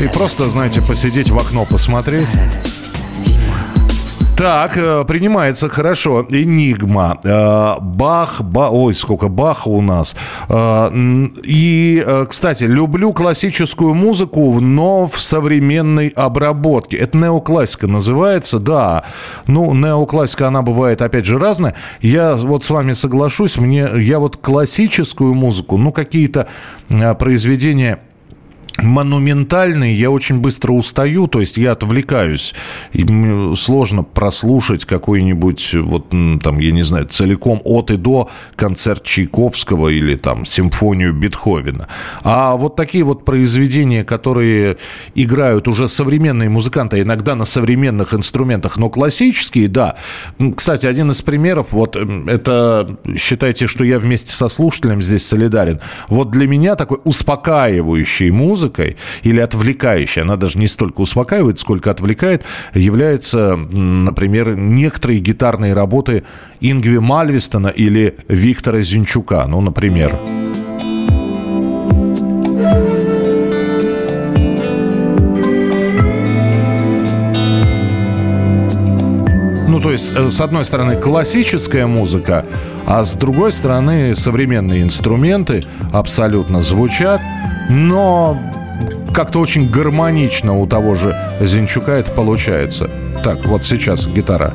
И 0.00 0.08
просто, 0.08 0.48
знаете, 0.48 0.80
посидеть 0.80 1.28
в 1.28 1.38
окно, 1.38 1.66
посмотреть. 1.66 2.26
Так, 4.38 4.76
э, 4.76 5.04
принимается 5.04 5.68
хорошо. 5.68 6.24
Энигма. 6.30 7.18
Э, 7.24 7.74
Бах, 7.80 8.40
ба... 8.42 8.68
ой, 8.70 8.94
сколько 8.94 9.28
Баха 9.28 9.66
у 9.66 9.82
нас. 9.82 10.14
Э, 10.48 10.90
И, 11.42 12.06
кстати, 12.28 12.62
люблю 12.62 13.12
классическую 13.12 13.94
музыку, 13.94 14.60
но 14.60 15.08
в 15.08 15.18
современной 15.20 16.08
обработке. 16.08 16.98
Это 16.98 17.18
неоклассика 17.18 17.88
называется, 17.88 18.60
да. 18.60 19.02
Ну, 19.48 19.74
неоклассика, 19.74 20.46
она 20.46 20.62
бывает, 20.62 21.02
опять 21.02 21.24
же, 21.24 21.36
разная. 21.36 21.74
Я 22.00 22.36
вот 22.36 22.62
с 22.62 22.70
вами 22.70 22.92
соглашусь, 22.92 23.58
мне, 23.58 23.88
я 23.96 24.20
вот 24.20 24.36
классическую 24.36 25.34
музыку, 25.34 25.78
ну, 25.78 25.90
какие-то 25.90 26.46
произведения 27.18 27.98
монументальный, 28.82 29.92
я 29.94 30.10
очень 30.10 30.38
быстро 30.38 30.72
устаю, 30.72 31.26
то 31.26 31.40
есть 31.40 31.56
я 31.56 31.72
отвлекаюсь. 31.72 32.54
И 32.92 33.04
сложно 33.56 34.02
прослушать 34.02 34.84
какой-нибудь, 34.84 35.74
вот 35.74 36.10
там, 36.10 36.58
я 36.58 36.72
не 36.72 36.82
знаю, 36.82 37.06
целиком 37.06 37.60
от 37.64 37.90
и 37.90 37.96
до 37.96 38.30
концерт 38.56 39.02
Чайковского 39.04 39.88
или 39.88 40.14
там 40.14 40.46
симфонию 40.46 41.12
Бетховена. 41.12 41.88
А 42.22 42.56
вот 42.56 42.76
такие 42.76 43.04
вот 43.04 43.24
произведения, 43.24 44.04
которые 44.04 44.76
играют 45.14 45.68
уже 45.68 45.88
современные 45.88 46.48
музыканты, 46.48 47.00
иногда 47.00 47.34
на 47.34 47.44
современных 47.44 48.14
инструментах, 48.14 48.76
но 48.76 48.90
классические, 48.90 49.68
да. 49.68 49.96
Кстати, 50.56 50.86
один 50.86 51.10
из 51.10 51.20
примеров, 51.22 51.72
вот 51.72 51.96
это, 51.96 52.96
считайте, 53.16 53.66
что 53.66 53.84
я 53.84 53.98
вместе 53.98 54.32
со 54.32 54.48
слушателем 54.48 55.02
здесь 55.02 55.26
солидарен. 55.26 55.80
Вот 56.08 56.30
для 56.30 56.46
меня 56.46 56.76
такой 56.76 56.98
успокаивающей 57.04 58.30
музыкой 58.68 58.96
или 59.22 59.40
отвлекающей, 59.40 60.22
она 60.22 60.36
даже 60.36 60.58
не 60.58 60.68
столько 60.68 61.00
успокаивает, 61.00 61.58
сколько 61.58 61.90
отвлекает, 61.90 62.42
является, 62.74 63.56
например, 63.56 64.56
некоторые 64.56 65.20
гитарные 65.20 65.74
работы 65.74 66.24
Ингви 66.60 66.98
Мальвистона 66.98 67.68
или 67.68 68.16
Виктора 68.28 68.82
Зинчука, 68.82 69.46
ну, 69.48 69.60
например. 69.60 70.18
Ну, 79.68 79.80
то 79.80 79.92
есть, 79.92 80.12
э, 80.16 80.30
с 80.30 80.40
одной 80.40 80.64
стороны, 80.64 80.96
классическая 80.96 81.86
музыка, 81.86 82.44
а 82.84 83.04
с 83.04 83.14
другой 83.14 83.52
стороны, 83.52 84.16
современные 84.16 84.82
инструменты 84.82 85.64
абсолютно 85.92 86.62
звучат, 86.62 87.20
но 87.68 88.38
как-то 89.14 89.40
очень 89.40 89.70
гармонично 89.70 90.58
у 90.58 90.66
того 90.66 90.94
же 90.94 91.16
Зинчука 91.40 91.92
это 91.92 92.10
получается. 92.10 92.90
Так, 93.24 93.46
вот 93.46 93.64
сейчас 93.64 94.06
гитара. 94.06 94.54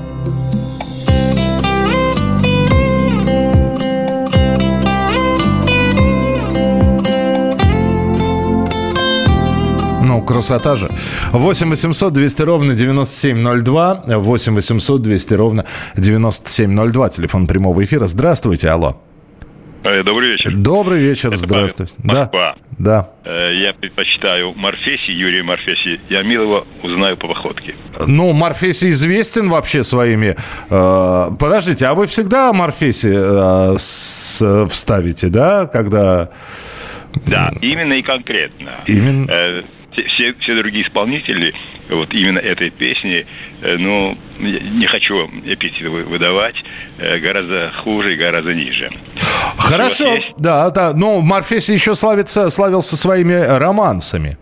Ну, 10.01 10.21
красота 10.21 10.75
же. 10.75 10.89
8 11.31 11.69
800 11.69 12.13
200 12.13 12.41
ровно 12.43 12.75
9702. 12.75 14.03
8 14.07 14.55
800 14.55 15.01
200 15.01 15.33
ровно 15.33 15.65
9702. 15.97 17.09
Телефон 17.09 17.47
прямого 17.47 17.83
эфира. 17.83 18.05
Здравствуйте, 18.05 18.69
алло. 18.69 18.97
Э, 19.83 20.01
Добрый 20.03 20.31
вечер. 20.31 20.51
Добрый 20.55 20.99
вечер, 21.01 21.29
Это 21.29 21.37
здравствуйте. 21.37 21.93
Павел, 21.97 22.13
Да, 22.13 22.19
Москва. 22.21 22.55
да. 22.79 23.09
Э, 23.25 23.53
Я 23.55 23.73
предпочитаю 23.73 24.53
Морфеси, 24.53 25.11
Юрия 25.11 25.43
Морфеси. 25.43 25.99
Я 26.09 26.23
милого 26.23 26.65
узнаю 26.81 27.17
по 27.17 27.27
походке. 27.27 27.75
Ну, 28.07 28.31
Морфеси 28.33 28.89
известен 28.91 29.49
вообще 29.49 29.83
своими... 29.83 30.35
э, 30.69 31.27
подождите, 31.37 31.85
а 31.87 31.93
вы 31.95 32.07
всегда 32.07 32.53
Морфеси 32.53 33.11
вставите, 34.69 35.27
да, 35.27 35.65
когда... 35.67 36.29
Да, 37.27 37.51
именно 37.61 37.93
и 37.93 38.01
конкретно. 38.01 38.79
Именно. 38.87 39.63
Все, 39.91 40.33
все 40.39 40.55
другие 40.55 40.83
исполнители 40.87 41.53
вот 41.89 42.11
именно 42.13 42.39
этой 42.39 42.71
песни, 42.71 43.27
ну, 43.61 44.17
не 44.39 44.87
хочу 44.87 45.27
эпитеты 45.45 45.89
вы- 45.89 46.03
выдавать, 46.03 46.55
э, 46.97 47.19
гораздо 47.19 47.71
хуже 47.83 48.13
и 48.13 48.17
гораздо 48.17 48.53
ниже. 48.53 48.89
Хорошо, 49.57 50.17
да, 50.37 50.69
да. 50.69 50.93
Но 50.93 51.21
Морфеси 51.21 51.71
еще 51.71 51.95
славится, 51.95 52.49
славился 52.49 52.97
своими 52.97 53.33
романсами. 53.57 54.37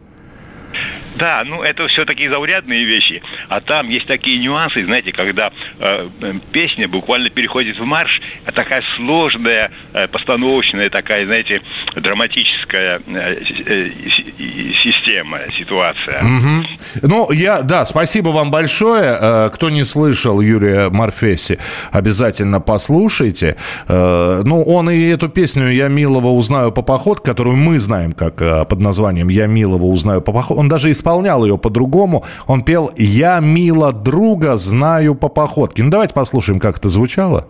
Да, 1.21 1.43
ну 1.45 1.61
это 1.61 1.87
все 1.87 2.03
такие 2.05 2.29
заурядные 2.33 2.83
вещи. 2.83 3.21
А 3.47 3.61
там 3.61 3.89
есть 3.89 4.07
такие 4.07 4.39
нюансы, 4.39 4.83
знаете, 4.85 5.11
когда 5.11 5.51
э, 5.79 6.09
песня 6.51 6.87
буквально 6.87 7.29
переходит 7.29 7.77
в 7.79 7.83
марш, 7.85 8.09
а 8.45 8.51
такая 8.51 8.81
сложная, 8.97 9.69
э, 9.93 10.07
постановочная, 10.07 10.89
такая, 10.89 11.25
знаете, 11.27 11.61
драматическая 11.95 13.01
э, 13.05 13.31
э, 13.67 13.89
си- 14.09 14.73
система, 14.83 15.39
ситуация. 15.59 16.23
Мгм. 16.23 16.65
Ну, 17.03 17.31
я, 17.31 17.61
да, 17.61 17.85
спасибо 17.85 18.29
вам 18.29 18.49
большое. 18.49 19.15
Э, 19.21 19.49
Кто 19.53 19.69
не 19.69 19.83
слышал 19.85 20.41
Юрия 20.41 20.89
Морфеси, 20.89 21.59
обязательно 21.91 22.59
послушайте. 22.61 23.55
Э, 23.87 24.41
Ну, 24.43 24.63
он 24.63 24.89
и 24.89 25.09
эту 25.09 25.29
песню 25.29 25.69
«Я 25.71 25.87
милого 25.87 26.29
узнаю 26.29 26.71
по 26.71 26.81
походке», 26.81 27.25
которую 27.25 27.57
мы 27.57 27.77
знаем 27.79 28.11
как 28.13 28.41
э, 28.41 28.65
под 28.65 28.79
названием 28.79 29.29
«Я 29.29 29.45
милого 29.47 29.85
узнаю 29.85 30.21
по 30.21 30.31
походке», 30.33 30.59
он 30.59 30.67
даже 30.67 30.89
исполнял 30.89 31.10
ее 31.43 31.57
по-другому. 31.57 32.23
Он 32.47 32.61
пел 32.63 32.91
«Я 32.95 33.39
мило 33.39 33.91
друга 33.91 34.57
знаю 34.57 35.15
по 35.15 35.29
походке». 35.29 35.83
Ну, 35.83 35.91
давайте 35.91 36.13
послушаем, 36.13 36.59
как 36.59 36.77
это 36.77 36.89
звучало. 36.89 37.47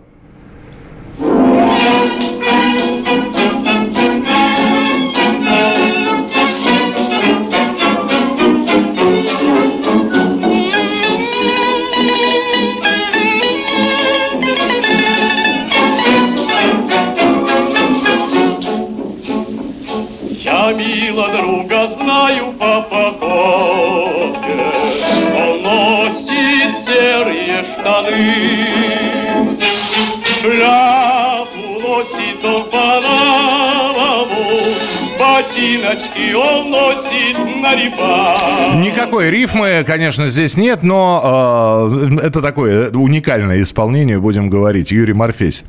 Он 36.34 36.70
носит 36.70 37.38
на 37.62 37.74
ребах. 37.74 38.74
Никакой 38.76 39.30
рифмы, 39.30 39.84
конечно, 39.86 40.28
здесь 40.28 40.56
нет, 40.56 40.82
но 40.82 41.88
э, 41.90 42.16
это 42.22 42.40
такое 42.40 42.90
уникальное 42.90 43.62
исполнение, 43.62 44.18
будем 44.18 44.48
говорить, 44.48 44.90
Юрий 44.90 45.12
Морфесь. 45.12 45.64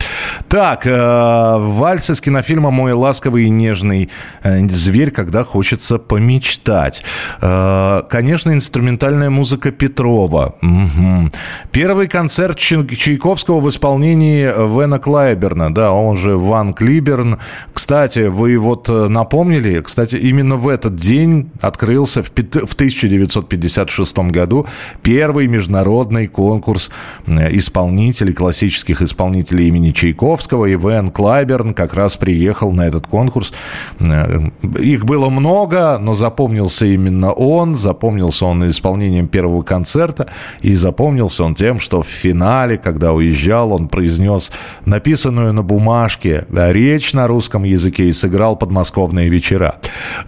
Так, 0.47 0.85
э, 0.85 1.57
вальс 1.59 2.09
из 2.09 2.21
кинофильма 2.21 2.71
«Мой 2.71 2.93
ласковый 2.93 3.45
и 3.45 3.49
нежный 3.49 4.09
э, 4.43 4.67
зверь, 4.69 5.11
когда 5.11 5.43
хочется 5.43 5.97
помечтать». 5.99 7.03
Э, 7.41 8.03
конечно, 8.09 8.51
инструментальная 8.51 9.29
музыка 9.29 9.71
Петрова. 9.71 10.55
Мгм. 10.61 11.31
Первый 11.71 12.07
концерт 12.07 12.57
Чай- 12.57 12.87
Чайковского 12.95 13.59
в 13.59 13.69
исполнении 13.69 14.45
Вена 14.45 14.99
Клайберна, 14.99 15.73
да, 15.73 15.91
он 15.91 16.17
же 16.17 16.37
Ван 16.37 16.73
Клиберн. 16.73 17.39
Кстати, 17.73 18.27
вы 18.27 18.57
вот 18.57 18.87
э, 18.89 19.07
напомнили, 19.09 19.81
кстати, 19.81 20.12
именно 20.13 20.55
в 20.55 20.67
этот 20.67 20.95
день 20.95 21.49
открылся 21.61 22.23
в 22.23 22.31
пят- 22.31 22.67
в 22.69 22.73
1956 22.73 24.31
году 24.31 24.65
первый 25.01 25.47
международный 25.47 26.27
конкурс 26.27 26.91
э, 27.27 27.55
исполнителей, 27.57 28.33
классических 28.33 29.01
исполнителей 29.01 29.67
имени 29.67 29.91
Чайковского. 29.91 30.65
И 30.65 30.75
Вен 30.75 31.09
Клайберн 31.11 31.73
как 31.73 31.93
раз 31.93 32.17
приехал 32.17 32.71
на 32.71 32.81
этот 32.87 33.07
конкурс. 33.07 33.53
Э, 33.99 34.49
Их 34.79 35.05
было 35.05 35.29
много, 35.29 35.97
но 35.99 36.13
запомнился 36.13 36.85
именно 36.85 37.31
он. 37.31 37.75
Запомнился 37.75 38.45
он 38.45 38.67
исполнением 38.69 39.27
первого 39.27 39.61
концерта. 39.61 40.27
И 40.61 40.75
запомнился 40.75 41.43
он 41.43 41.55
тем, 41.55 41.79
что 41.79 42.01
в 42.01 42.07
финале, 42.07 42.77
когда 42.77 43.13
уезжал, 43.13 43.71
он 43.73 43.87
произнес 43.87 44.51
написанную 44.85 45.53
на 45.53 45.63
бумажке 45.63 46.45
да, 46.49 46.71
речь 46.73 47.13
на 47.13 47.27
русском 47.27 47.63
языке 47.63 48.05
и 48.05 48.11
сыграл 48.11 48.55
подмосковные 48.55 49.29
вечера. 49.29 49.75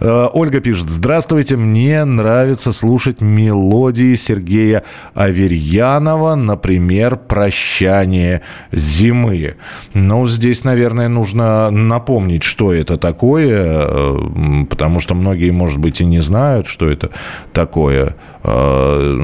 Э, 0.00 0.28
Ольга 0.32 0.60
пишет, 0.60 0.90
здравствуйте, 0.90 1.56
мне 1.56 2.04
нравится 2.04 2.72
слушать 2.72 3.20
мелодии 3.20 4.14
Сергея 4.14 4.84
Аверьянова, 5.14 6.34
например, 6.34 7.16
«Прощание 7.16 8.42
зимы». 8.72 9.56
Ну, 9.94 10.28
здесь, 10.28 10.64
наверное, 10.64 11.08
нужно 11.08 11.70
напомнить, 11.70 12.42
что 12.42 12.72
это 12.72 12.96
такое, 12.96 13.86
э, 13.88 14.64
потому 14.68 15.00
что 15.00 15.14
многие, 15.14 15.50
может 15.50 15.78
быть, 15.78 16.00
и 16.00 16.04
не 16.04 16.20
знают, 16.20 16.66
что 16.66 16.88
это 16.88 17.10
такое. 17.52 18.16
Э, 18.42 19.16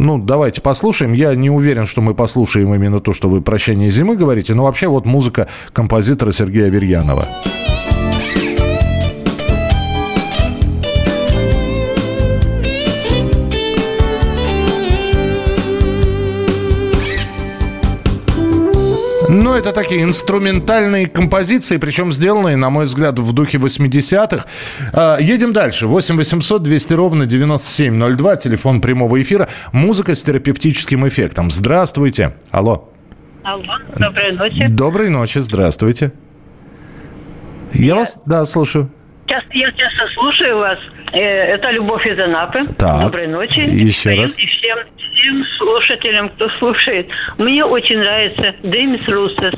Ну, 0.00 0.18
давайте 0.18 0.60
послушаем. 0.60 1.12
Я 1.12 1.34
не 1.34 1.50
уверен, 1.50 1.86
что 1.86 2.00
мы 2.00 2.14
послушаем 2.14 2.74
именно 2.74 3.00
то, 3.00 3.12
что 3.12 3.28
вы 3.28 3.40
«Прощание 3.40 3.90
зимы» 3.90 4.16
говорите, 4.16 4.54
но 4.54 4.64
вообще 4.64 4.86
вот 4.88 5.06
музыка 5.06 5.48
композитора 5.72 6.32
Сергея 6.32 6.66
Аверьянова. 6.66 7.28
Ну, 7.44 7.67
это 19.58 19.72
такие 19.72 20.04
инструментальные 20.04 21.08
композиции, 21.08 21.78
причем 21.78 22.12
сделанные, 22.12 22.56
на 22.56 22.70
мой 22.70 22.84
взгляд, 22.84 23.18
в 23.18 23.32
духе 23.32 23.58
80-х. 23.58 24.46
А, 24.92 25.18
Едем 25.18 25.52
дальше. 25.52 25.86
8 25.86 26.16
800 26.16 26.62
200 26.62 26.92
ровно 26.94 27.26
9702, 27.26 28.36
телефон 28.36 28.80
прямого 28.80 29.20
эфира. 29.20 29.48
Музыка 29.72 30.14
с 30.14 30.22
терапевтическим 30.22 31.08
эффектом. 31.08 31.50
Здравствуйте. 31.50 32.36
Алло. 32.50 32.90
Алло, 33.42 33.78
доброй 33.98 34.32
ночи. 34.32 34.66
Доброй 34.68 35.08
ночи, 35.08 35.38
здравствуйте. 35.38 36.12
Я 37.72 37.96
вас, 37.96 38.20
да, 38.26 38.46
слушаю. 38.46 38.90
Сейчас, 39.26 39.42
я 39.52 39.70
часто 39.72 40.06
слушаю 40.14 40.58
вас. 40.58 40.78
Э, 41.12 41.18
Это 41.54 41.70
Любовь 41.70 42.06
из 42.06 42.18
Анапы. 42.18 42.64
Так, 42.76 43.02
Доброй 43.02 43.26
ночи. 43.28 43.60
еще 43.60 44.14
раз. 44.14 44.38
И 44.38 44.46
всем, 44.46 44.78
всем 45.14 45.44
слушателям, 45.58 46.28
кто 46.30 46.48
слушает. 46.58 47.08
Мне 47.38 47.64
очень 47.64 47.98
нравится 47.98 48.54
Дэмис 48.62 49.06
Руссес. 49.08 49.54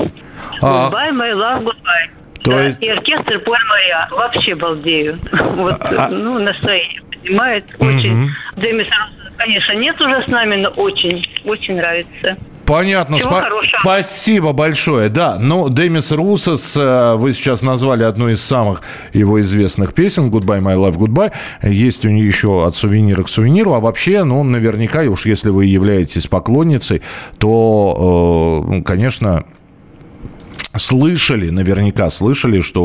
А. 0.62 0.88
Goodbye, 0.90 1.10
my 1.12 1.32
love, 1.32 1.64
goodbye. 1.64 2.10
То 2.42 2.52
Да, 2.52 2.62
есть- 2.64 2.82
И 2.82 2.88
оркестр 2.88 3.38
Поль 3.40 3.58
Мария. 3.68 4.08
Вообще 4.10 4.54
балдею. 4.54 5.18
Вот, 5.32 5.74
А- 5.98 6.08
ну, 6.10 6.30
настроение 6.38 7.02
поднимает. 7.02 7.64
Очень. 7.78 8.30
Дэмис 8.56 8.84
Руссес, 8.86 9.32
конечно, 9.36 9.72
нет 9.74 10.00
уже 10.00 10.22
с 10.22 10.26
нами, 10.28 10.56
но 10.56 10.68
очень, 10.70 11.20
очень 11.44 11.76
нравится. 11.76 12.36
Понятно. 12.70 13.18
Всего 13.18 13.32
Спа- 13.32 13.42
хорошего. 13.42 13.80
Спасибо 13.80 14.52
большое. 14.52 15.08
Да, 15.08 15.38
ну, 15.40 15.68
Демис 15.68 16.12
Русос, 16.12 16.76
э, 16.76 17.14
вы 17.16 17.32
сейчас 17.32 17.62
назвали 17.62 18.04
одну 18.04 18.28
из 18.28 18.40
самых 18.42 18.82
его 19.12 19.40
известных 19.40 19.92
песен 19.92 20.30
«Goodbye, 20.30 20.60
my 20.60 20.76
love, 20.76 20.96
goodbye». 20.96 21.32
Есть 21.62 22.04
у 22.04 22.08
нее 22.10 22.26
еще 22.26 22.64
«От 22.64 22.76
сувенира 22.76 23.24
к 23.24 23.28
сувениру». 23.28 23.74
А 23.74 23.80
вообще, 23.80 24.22
ну, 24.22 24.44
наверняка, 24.44 25.00
уж 25.02 25.26
если 25.26 25.50
вы 25.50 25.66
являетесь 25.66 26.28
поклонницей, 26.28 27.02
то, 27.38 28.64
э, 28.68 28.70
ну, 28.76 28.82
конечно, 28.84 29.44
слышали, 30.76 31.50
наверняка 31.50 32.10
слышали, 32.10 32.60
что 32.60 32.84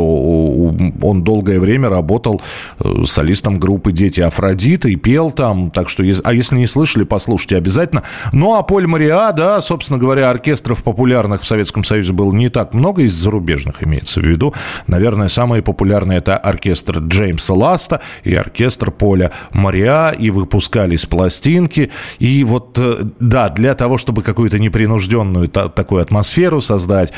он 1.02 1.24
долгое 1.24 1.60
время 1.60 1.89
работал 1.89 2.41
э, 2.80 3.04
солистом 3.06 3.60
группы 3.60 3.91
«Дети 3.91 4.21
Афродиты» 4.21 4.91
и 4.91 4.95
пел 4.95 5.32
там, 5.32 5.69
так 5.69 5.89
что, 5.89 6.04
а 6.24 6.34
если 6.34 6.56
не 6.56 6.67
слышали, 6.67 7.04
послушайте 7.04 7.58
обязательно. 7.58 8.04
Ну, 8.34 8.56
а 8.56 8.63
Поль 8.63 8.88
Мариа, 8.88 9.32
да, 9.34 9.62
собственно 9.62 10.00
говоря, 10.00 10.30
оркестров 10.30 10.84
популярных 10.84 11.41
в 11.41 11.48
Советском 11.48 11.84
Союзе 11.84 12.13
было 12.13 12.32
не 12.34 12.50
так 12.50 12.74
много, 12.74 13.04
из 13.04 13.13
зарубежных 13.13 13.84
имеется 13.84 14.19
в 14.19 14.26
виду. 14.26 14.54
Наверное, 14.88 15.28
самые 15.28 15.62
популярные 15.62 16.17
это 16.17 16.38
оркестр 16.38 17.00
Джеймса 17.00 17.54
Ласта 17.54 18.02
и 18.24 18.34
оркестр 18.34 18.91
Поля 18.91 19.32
Мариа, 19.52 20.10
и 20.10 20.32
выпускались 20.32 21.06
пластинки. 21.06 21.91
И 22.17 22.43
вот, 22.43 22.80
э, 22.80 23.04
да, 23.19 23.50
для 23.50 23.76
того, 23.76 23.98
чтобы 23.98 24.24
какую-то 24.24 24.58
непринужденную 24.58 25.48
та- 25.50 25.69
такую 25.69 26.02
атмосферу 26.02 26.62
создать, 26.62 27.13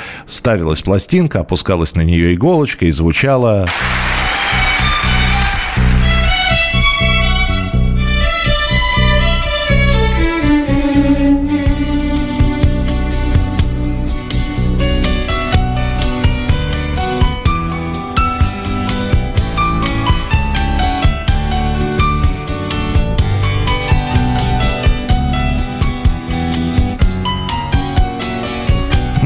ставилась 0.57 0.81
пластинка, 0.81 1.41
опускалась 1.41 1.93
на 1.93 2.01
нее 2.01 2.33
иголочка 2.33 2.85
и 2.85 2.91
звучала... 2.91 3.67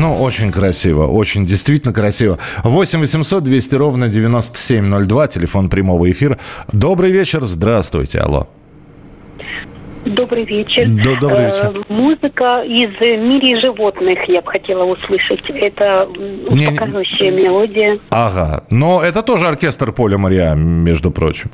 Ну, 0.01 0.15
очень 0.15 0.51
красиво, 0.51 1.05
очень 1.05 1.45
действительно 1.45 1.93
красиво. 1.93 2.39
8 2.63 3.01
800 3.01 3.43
200 3.43 3.75
ровно 3.75 4.07
9702, 4.09 5.27
телефон 5.27 5.69
прямого 5.69 6.09
эфира. 6.09 6.39
Добрый 6.71 7.11
вечер, 7.11 7.45
здравствуйте, 7.45 8.17
алло. 8.17 8.47
Добрый 10.05 10.45
вечер. 10.45 10.87
Да, 10.89 11.15
добрый 11.19 11.45
вечер. 11.45 11.73
Э, 11.77 11.93
музыка 11.93 12.63
из 12.63 12.89
«Мире 12.99 13.59
животных» 13.61 14.17
я 14.27 14.41
бы 14.41 14.49
хотела 14.51 14.83
услышать. 14.85 15.41
Это 15.49 16.07
м, 16.17 16.45
Не- 16.55 16.67
успокаивающая 16.67 17.29
мелодия. 17.31 17.99
Ага, 18.09 18.63
но 18.71 19.03
это 19.03 19.21
тоже 19.21 19.47
оркестр 19.47 19.91
Поля 19.91 20.17
Мариа, 20.17 20.55
между 20.55 21.11
прочим. 21.11 21.51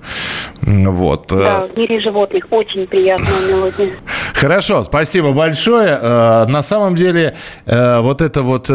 Вот. 0.61 1.31
э, 1.33 1.35
Да, 1.37 1.67
в 1.67 1.77
«Мире 1.77 1.99
животных» 1.99 2.45
очень 2.51 2.87
приятная 2.87 3.47
мелодия. 3.49 3.89
Хорошо, 4.33 4.83
спасибо 4.85 5.33
большое. 5.33 5.99
Э, 6.01 6.45
На 6.47 6.63
самом 6.63 6.95
деле, 6.95 7.35
э, 7.65 7.99
вот 7.99 8.21
эта 8.21 8.41
вот 8.43 8.69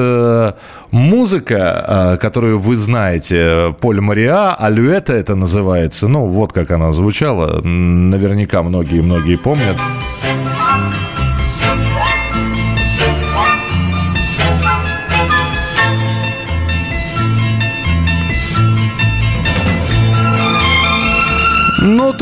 музыка, 0.91 2.19
которую 2.21 2.59
вы 2.59 2.77
знаете, 2.77 3.75
Поль 3.81 4.01
Мариа, 4.01 4.55
Алюэта 4.55 5.15
это 5.15 5.35
называется, 5.35 6.09
ну, 6.09 6.27
вот 6.27 6.53
как 6.53 6.71
она 6.71 6.93
звучала, 6.93 7.63
наверняка 7.63 8.63
многие-многие 8.63 9.37
помнят. 9.37 9.62
Ну, 9.63 9.77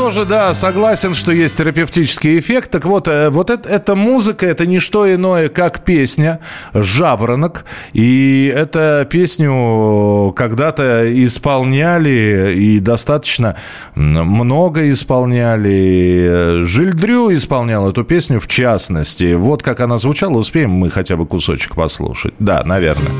тоже, 0.01 0.25
да, 0.25 0.55
согласен, 0.55 1.15
что 1.15 1.31
есть 1.31 1.59
терапевтический 1.59 2.39
эффект. 2.39 2.71
Так 2.71 2.87
вот, 2.87 3.07
э, 3.07 3.29
вот 3.29 3.51
это, 3.51 3.69
эта 3.69 3.95
музыка, 3.95 4.47
это 4.47 4.65
не 4.65 4.79
что 4.79 5.13
иное, 5.15 5.51
как 5.51 5.85
песня 5.85 6.41
«Жаворонок». 6.73 7.67
И 7.93 8.51
эту 8.57 9.07
песню 9.11 10.33
когда-то 10.35 11.05
исполняли, 11.23 12.55
и 12.57 12.79
достаточно 12.79 13.57
много 13.95 14.91
исполняли. 14.91 16.63
Жильдрю 16.63 17.35
исполнял 17.35 17.91
эту 17.91 18.03
песню 18.03 18.41
в 18.41 18.47
частности. 18.47 19.35
Вот 19.35 19.63
как 19.63 19.81
она 19.81 19.99
звучала, 19.99 20.39
успеем 20.39 20.71
мы 20.71 20.89
хотя 20.89 21.17
бы 21.17 21.27
кусочек 21.27 21.75
послушать? 21.75 22.33
Да, 22.39 22.63
наверное. 22.65 23.13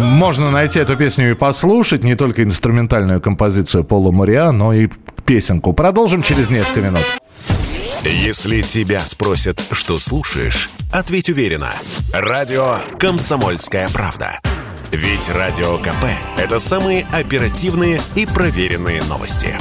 Можно 0.00 0.50
найти 0.50 0.78
эту 0.78 0.96
песню 0.96 1.30
и 1.30 1.34
послушать, 1.34 2.04
не 2.04 2.14
только 2.14 2.42
инструментальную 2.42 3.20
композицию 3.20 3.84
Пола 3.84 4.10
Мариа, 4.10 4.52
но 4.52 4.72
и 4.72 4.88
песенку. 5.24 5.72
Продолжим 5.72 6.22
через 6.22 6.50
несколько 6.50 6.80
минут. 6.80 7.02
Если 8.04 8.62
тебя 8.62 9.00
спросят, 9.04 9.62
что 9.70 9.98
слушаешь, 9.98 10.70
ответь 10.92 11.30
уверенно. 11.30 11.72
Радио 12.12 12.78
«Комсомольская 12.98 13.88
правда». 13.88 14.40
Ведь 14.90 15.30
Радио 15.30 15.78
КП– 15.78 16.04
это 16.36 16.58
самые 16.58 17.06
оперативные 17.12 18.00
и 18.14 18.26
проверенные 18.26 19.02
новости. 19.04 19.56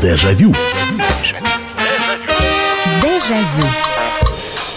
Дежавю. 0.00 0.54
Дежавю. 3.02 3.93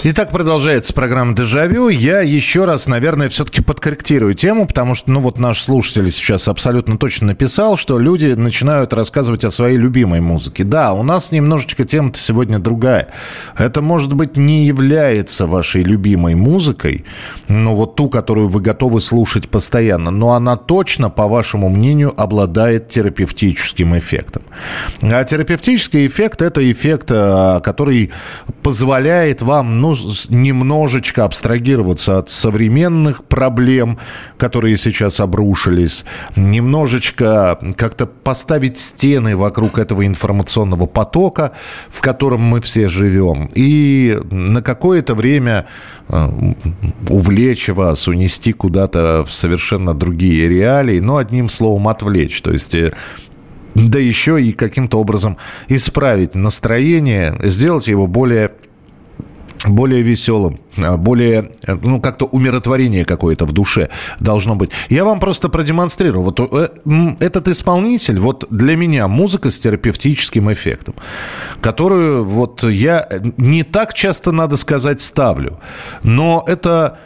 Итак, 0.04 0.30
продолжается 0.30 0.94
программа 0.94 1.36
«Дежавю». 1.36 1.90
Я 1.90 2.22
еще 2.22 2.66
раз, 2.66 2.86
наверное, 2.86 3.30
все-таки 3.30 3.64
подкорректирую 3.64 4.36
тему, 4.36 4.68
потому 4.68 4.94
что, 4.94 5.10
ну 5.10 5.22
вот 5.22 5.40
наш 5.40 5.60
слушатель 5.60 6.12
сейчас 6.12 6.48
абсолютно 6.48 7.00
точно 7.00 7.28
написал, 7.28 7.78
что 7.78 7.98
люди 7.98 8.28
начинают 8.28 8.94
рассказывать 8.94 9.44
о 9.44 9.50
своей 9.50 9.76
любимой 9.76 10.22
музыке. 10.22 10.64
Да, 10.64 10.94
у 10.94 11.02
нас 11.02 11.32
немножечко 11.32 11.84
тема-то 11.84 12.20
сегодня 12.20 12.60
другая. 12.60 13.08
Это, 13.58 13.82
может 13.82 14.14
быть, 14.14 14.38
не 14.38 14.68
является 14.68 15.48
вашей 15.48 15.82
любимой 15.82 16.36
музыкой, 16.36 17.04
ну 17.48 17.74
вот 17.74 17.96
ту, 17.96 18.08
которую 18.08 18.50
вы 18.50 18.62
готовы 18.62 19.02
слушать 19.02 19.50
постоянно, 19.50 20.12
но 20.12 20.34
она 20.34 20.58
точно, 20.58 21.10
по 21.10 21.28
вашему 21.28 21.70
мнению, 21.70 22.14
обладает 22.16 22.90
терапевтическим 22.90 23.98
эффектом. 23.98 24.44
А 25.02 25.24
терапевтический 25.24 26.06
эффект– 26.06 26.42
это 26.44 26.72
эффект, 26.72 27.08
а, 27.10 27.62
который 27.62 28.12
позволяет 28.62 29.42
вам, 29.42 29.82
ну, 29.82 29.87
с- 29.96 30.30
немножечко 30.30 31.24
абстрагироваться 31.24 32.18
от 32.20 32.30
современных 32.30 33.24
проблем, 33.24 33.98
которые 34.38 34.78
сейчас 34.78 35.20
обрушились, 35.20 36.06
немножечко 36.36 37.60
как-то 37.76 38.06
поставить 38.06 38.78
стены 38.78 39.36
вокруг 39.36 39.78
этого 39.80 40.06
информационного 40.06 40.86
потока, 40.86 41.54
в 41.90 42.02
котором 42.02 42.42
мы 42.42 42.62
все 42.62 42.90
живем, 42.90 43.50
и 43.56 44.20
на 44.32 44.62
какое-то 44.62 45.16
время 45.16 45.68
э, 46.10 46.30
увлечь 47.10 47.70
вас, 47.70 48.08
унести 48.08 48.54
куда-то 48.54 49.24
в 49.28 49.34
совершенно 49.34 49.94
другие 49.94 50.48
реалии, 50.48 51.00
но 51.00 51.18
одним 51.18 51.50
словом 51.50 51.88
отвлечь. 51.88 52.42
То 52.42 52.52
есть 52.52 52.76
э, 52.76 52.94
да 53.76 54.00
еще 54.00 54.42
и 54.42 54.54
каким-то 54.54 55.00
образом 55.00 55.38
исправить 55.68 56.34
настроение, 56.36 57.38
сделать 57.44 57.88
его 57.88 58.08
более 58.08 58.52
более 59.70 60.02
веселым, 60.02 60.60
а, 60.82 60.98
более, 60.98 61.52
э, 61.68 61.78
ну, 61.84 62.02
как-то 62.02 62.26
умиротворение 62.26 63.06
какое-то 63.06 63.46
в 63.46 63.52
душе 63.52 63.90
должно 64.20 64.56
быть. 64.56 64.72
Я 64.90 65.04
вам 65.06 65.20
просто 65.20 65.50
продемонстрирую. 65.50 66.24
Вот 66.24 66.40
э, 66.40 66.70
этот 67.20 67.48
исполнитель, 67.48 68.20
вот 68.20 68.46
для 68.50 68.76
меня 68.76 69.08
музыка 69.08 69.50
с 69.50 69.60
терапевтическим 69.60 70.52
эффектом, 70.52 70.96
которую 71.62 72.24
вот 72.24 72.64
я 72.64 73.08
не 73.38 73.64
так 73.64 73.94
часто, 73.94 74.32
надо 74.32 74.58
сказать, 74.58 75.02
ставлю, 75.02 75.60
но 76.04 76.44
это 76.48 76.98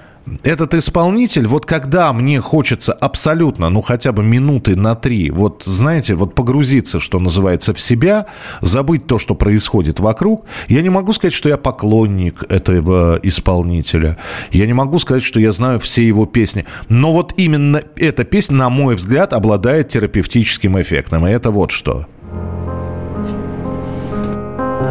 этот 0.44 0.74
исполнитель, 0.74 1.48
вот 1.48 1.66
когда 1.66 2.14
мне 2.14 2.40
хочется 2.40 2.94
абсолютно, 2.94 3.70
ну 3.70 3.82
хотя 3.82 4.12
бы 4.12 4.24
минуты 4.24 4.76
на 4.76 4.96
три, 4.96 5.32
вот 5.32 5.64
знаете, 5.66 6.16
вот 6.16 6.36
погрузиться, 6.36 7.00
что 7.00 7.20
называется, 7.20 7.74
в 7.74 7.82
себя, 7.82 8.28
забыть 8.62 9.08
то, 9.08 9.18
что 9.18 9.36
происходит 9.36 10.00
вокруг, 10.00 10.46
я 10.68 10.82
не 10.82 10.90
могу 10.90 11.14
сказать, 11.14 11.34
что 11.34 11.50
я 11.50 11.58
поклонник 11.58 12.44
этого 12.50 13.20
исполнителя, 13.24 14.18
я 14.52 14.66
не 14.66 14.74
могу 14.74 15.00
сказать, 15.00 15.24
что 15.24 15.40
я 15.40 15.52
знаю 15.52 15.80
все 15.80 16.06
его 16.06 16.26
песни, 16.26 16.66
но 16.90 17.12
вот 17.14 17.34
именно 17.38 17.82
эта 17.96 18.24
песня, 18.24 18.58
на 18.58 18.70
мой 18.70 18.96
взгляд, 18.96 19.34
обладает 19.34 19.90
терапевтическим 19.90 20.80
эффектом, 20.80 21.28
и 21.28 21.32
это 21.32 21.52
вот 21.52 21.72
что. 21.72 22.06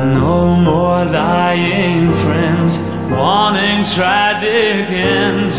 No 0.00 0.56
more 0.56 1.04
lying 1.12 2.10
friends, 2.10 2.49
wanting 3.20 3.84
tragic 3.84 4.88
ends. 4.90 5.54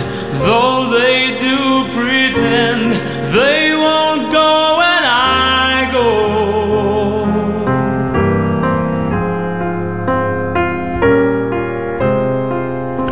Though 0.46 0.90
they 0.90 1.38
do 1.48 1.58
pretend 1.98 2.94
they 3.38 3.76
won't 3.86 4.24
go 4.34 4.52
when 4.82 5.04
I 5.06 5.90
go. 5.94 6.10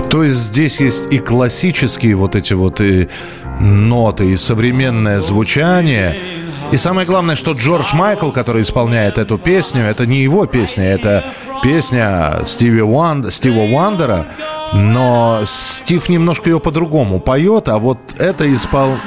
То 0.10 0.24
есть 0.24 0.40
здесь 0.40 0.82
есть 0.82 1.14
и 1.14 1.20
классические 1.20 2.16
вот 2.16 2.36
эти 2.36 2.54
вот 2.54 2.82
и 2.82 3.08
ноты, 3.60 4.32
и 4.32 4.36
современное 4.38 5.20
звучание. 5.20 6.49
И 6.71 6.77
самое 6.77 7.08
главное, 7.08 7.36
что 7.36 7.53
Джордж 7.53 7.95
Майкл, 7.95 8.29
который 8.29 8.62
исполняет 8.62 9.17
эту 9.17 9.39
песню, 9.39 9.84
это 9.84 10.05
не 10.05 10.21
его 10.21 10.45
песня, 10.45 10.84
это 10.84 11.25
песня 11.63 12.41
Стиви 12.45 12.82
Уанд, 12.82 13.34
Стива 13.34 13.62
Уандера, 13.62 14.27
но 14.73 15.41
Стив 15.45 16.08
немножко 16.10 16.49
ее 16.49 16.60
по-другому 16.60 17.19
поет, 17.19 17.69
а 17.69 17.79
вот 17.79 17.97
это 18.17 18.51
испол... 18.53 18.97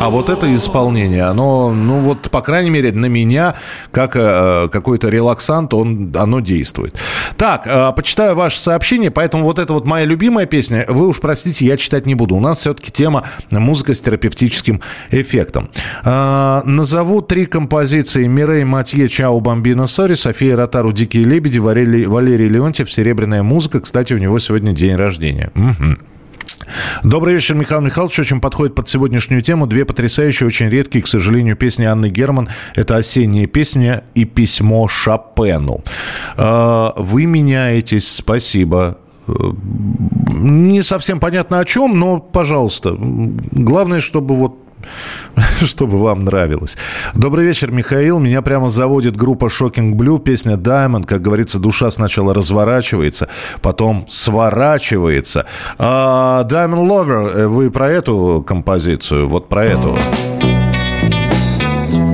А 0.00 0.10
вот 0.10 0.28
это 0.28 0.52
исполнение, 0.54 1.24
оно, 1.24 1.72
ну 1.72 1.98
вот, 2.00 2.30
по 2.30 2.40
крайней 2.40 2.70
мере, 2.70 2.92
на 2.92 3.06
меня, 3.06 3.56
как 3.90 4.12
э, 4.14 4.68
какой-то 4.70 5.08
релаксант, 5.08 5.74
он, 5.74 6.14
оно 6.16 6.40
действует. 6.40 6.94
Так, 7.36 7.66
э, 7.66 7.92
почитаю 7.96 8.36
ваше 8.36 8.60
сообщение, 8.60 9.10
поэтому 9.10 9.44
вот 9.44 9.58
это 9.58 9.72
вот 9.72 9.86
моя 9.86 10.04
любимая 10.04 10.46
песня, 10.46 10.84
вы 10.88 11.08
уж 11.08 11.20
простите, 11.20 11.64
я 11.64 11.76
читать 11.76 12.06
не 12.06 12.14
буду. 12.14 12.36
У 12.36 12.40
нас 12.40 12.58
все-таки 12.58 12.92
тема 12.92 13.24
музыка 13.50 13.94
с 13.94 14.00
терапевтическим 14.00 14.80
эффектом. 15.10 15.70
Э, 16.04 16.62
назову 16.64 17.20
три 17.20 17.46
композиции. 17.46 18.26
Мирей 18.26 18.64
Матье, 18.64 19.08
Чао 19.08 19.40
Бомбино 19.40 19.86
Сори, 19.86 20.14
София 20.14 20.56
Ротару, 20.56 20.92
Дикие 20.92 21.24
лебеди, 21.24 21.58
Валерий, 21.58 22.06
Валерий 22.06 22.48
Леонтьев, 22.48 22.90
Серебряная 22.90 23.42
музыка. 23.42 23.80
Кстати, 23.80 24.12
у 24.12 24.18
него 24.18 24.38
сегодня 24.38 24.72
день 24.72 24.94
рождения. 24.94 25.50
Мгм. 25.54 25.98
Добрый 27.02 27.34
вечер, 27.34 27.54
Михаил 27.54 27.80
Михайлович. 27.80 28.18
Очень 28.18 28.40
подходит 28.40 28.74
под 28.74 28.88
сегодняшнюю 28.88 29.42
тему. 29.42 29.66
Две 29.66 29.84
потрясающие, 29.84 30.46
очень 30.46 30.68
редкие, 30.68 31.02
к 31.02 31.08
сожалению, 31.08 31.56
песни 31.56 31.84
Анны 31.84 32.08
Герман. 32.08 32.48
Это 32.74 32.96
«Осенняя 32.96 33.46
песня» 33.46 34.04
и 34.14 34.24
«Письмо 34.24 34.88
Шопену». 34.88 35.82
Э, 36.36 36.90
Вы 36.96 37.26
меняетесь, 37.26 38.08
спасибо. 38.08 38.98
Э, 39.26 39.32
Не 40.32 40.82
совсем 40.82 41.20
понятно 41.20 41.60
о 41.60 41.64
чем, 41.64 41.98
но, 41.98 42.18
пожалуйста, 42.18 42.96
главное, 42.98 44.00
чтобы 44.00 44.34
вот 44.34 44.67
чтобы 45.62 45.98
вам 45.98 46.24
нравилось. 46.24 46.76
Добрый 47.14 47.46
вечер, 47.46 47.70
Михаил. 47.70 48.18
Меня 48.18 48.42
прямо 48.42 48.68
заводит 48.68 49.16
группа 49.16 49.46
Shocking 49.46 49.92
Blue, 49.92 50.18
песня 50.18 50.54
Diamond. 50.54 51.06
Как 51.06 51.22
говорится, 51.22 51.58
душа 51.58 51.90
сначала 51.90 52.34
разворачивается, 52.34 53.28
потом 53.62 54.06
сворачивается. 54.08 55.46
А, 55.78 56.44
Diamond 56.44 56.86
Lover, 56.86 57.28
э, 57.28 57.46
вы 57.46 57.70
про 57.70 57.90
эту 57.90 58.44
композицию? 58.46 59.28
Вот 59.28 59.48
про 59.48 59.64
эту. 59.64 59.96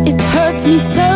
It 0.07 0.20
hurts 0.35 0.66
me 0.66 0.79
so 0.79 1.13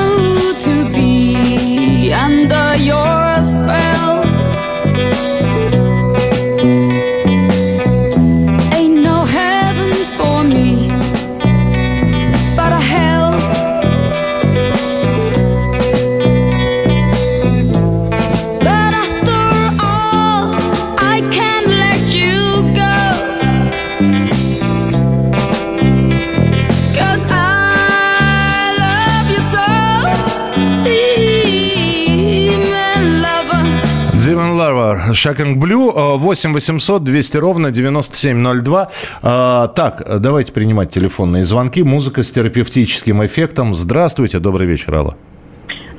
Blue, 35.27 35.93
э, 35.95 36.17
8 36.17 36.53
800 36.53 37.03
200 37.03 37.37
ровно 37.39 37.71
9702. 37.71 38.89
А, 39.23 39.69
Так, 39.69 40.21
давайте 40.21 40.53
принимать 40.53 40.91
телефонные 40.91 41.45
звонки. 41.45 41.83
Музыка 41.83 42.23
с 42.23 42.31
терапевтическим 42.31 43.25
эффектом. 43.25 43.75
Здравствуйте, 43.75 44.39
добрый 44.39 44.67
вечер, 44.67 44.95
Алла. 44.95 45.17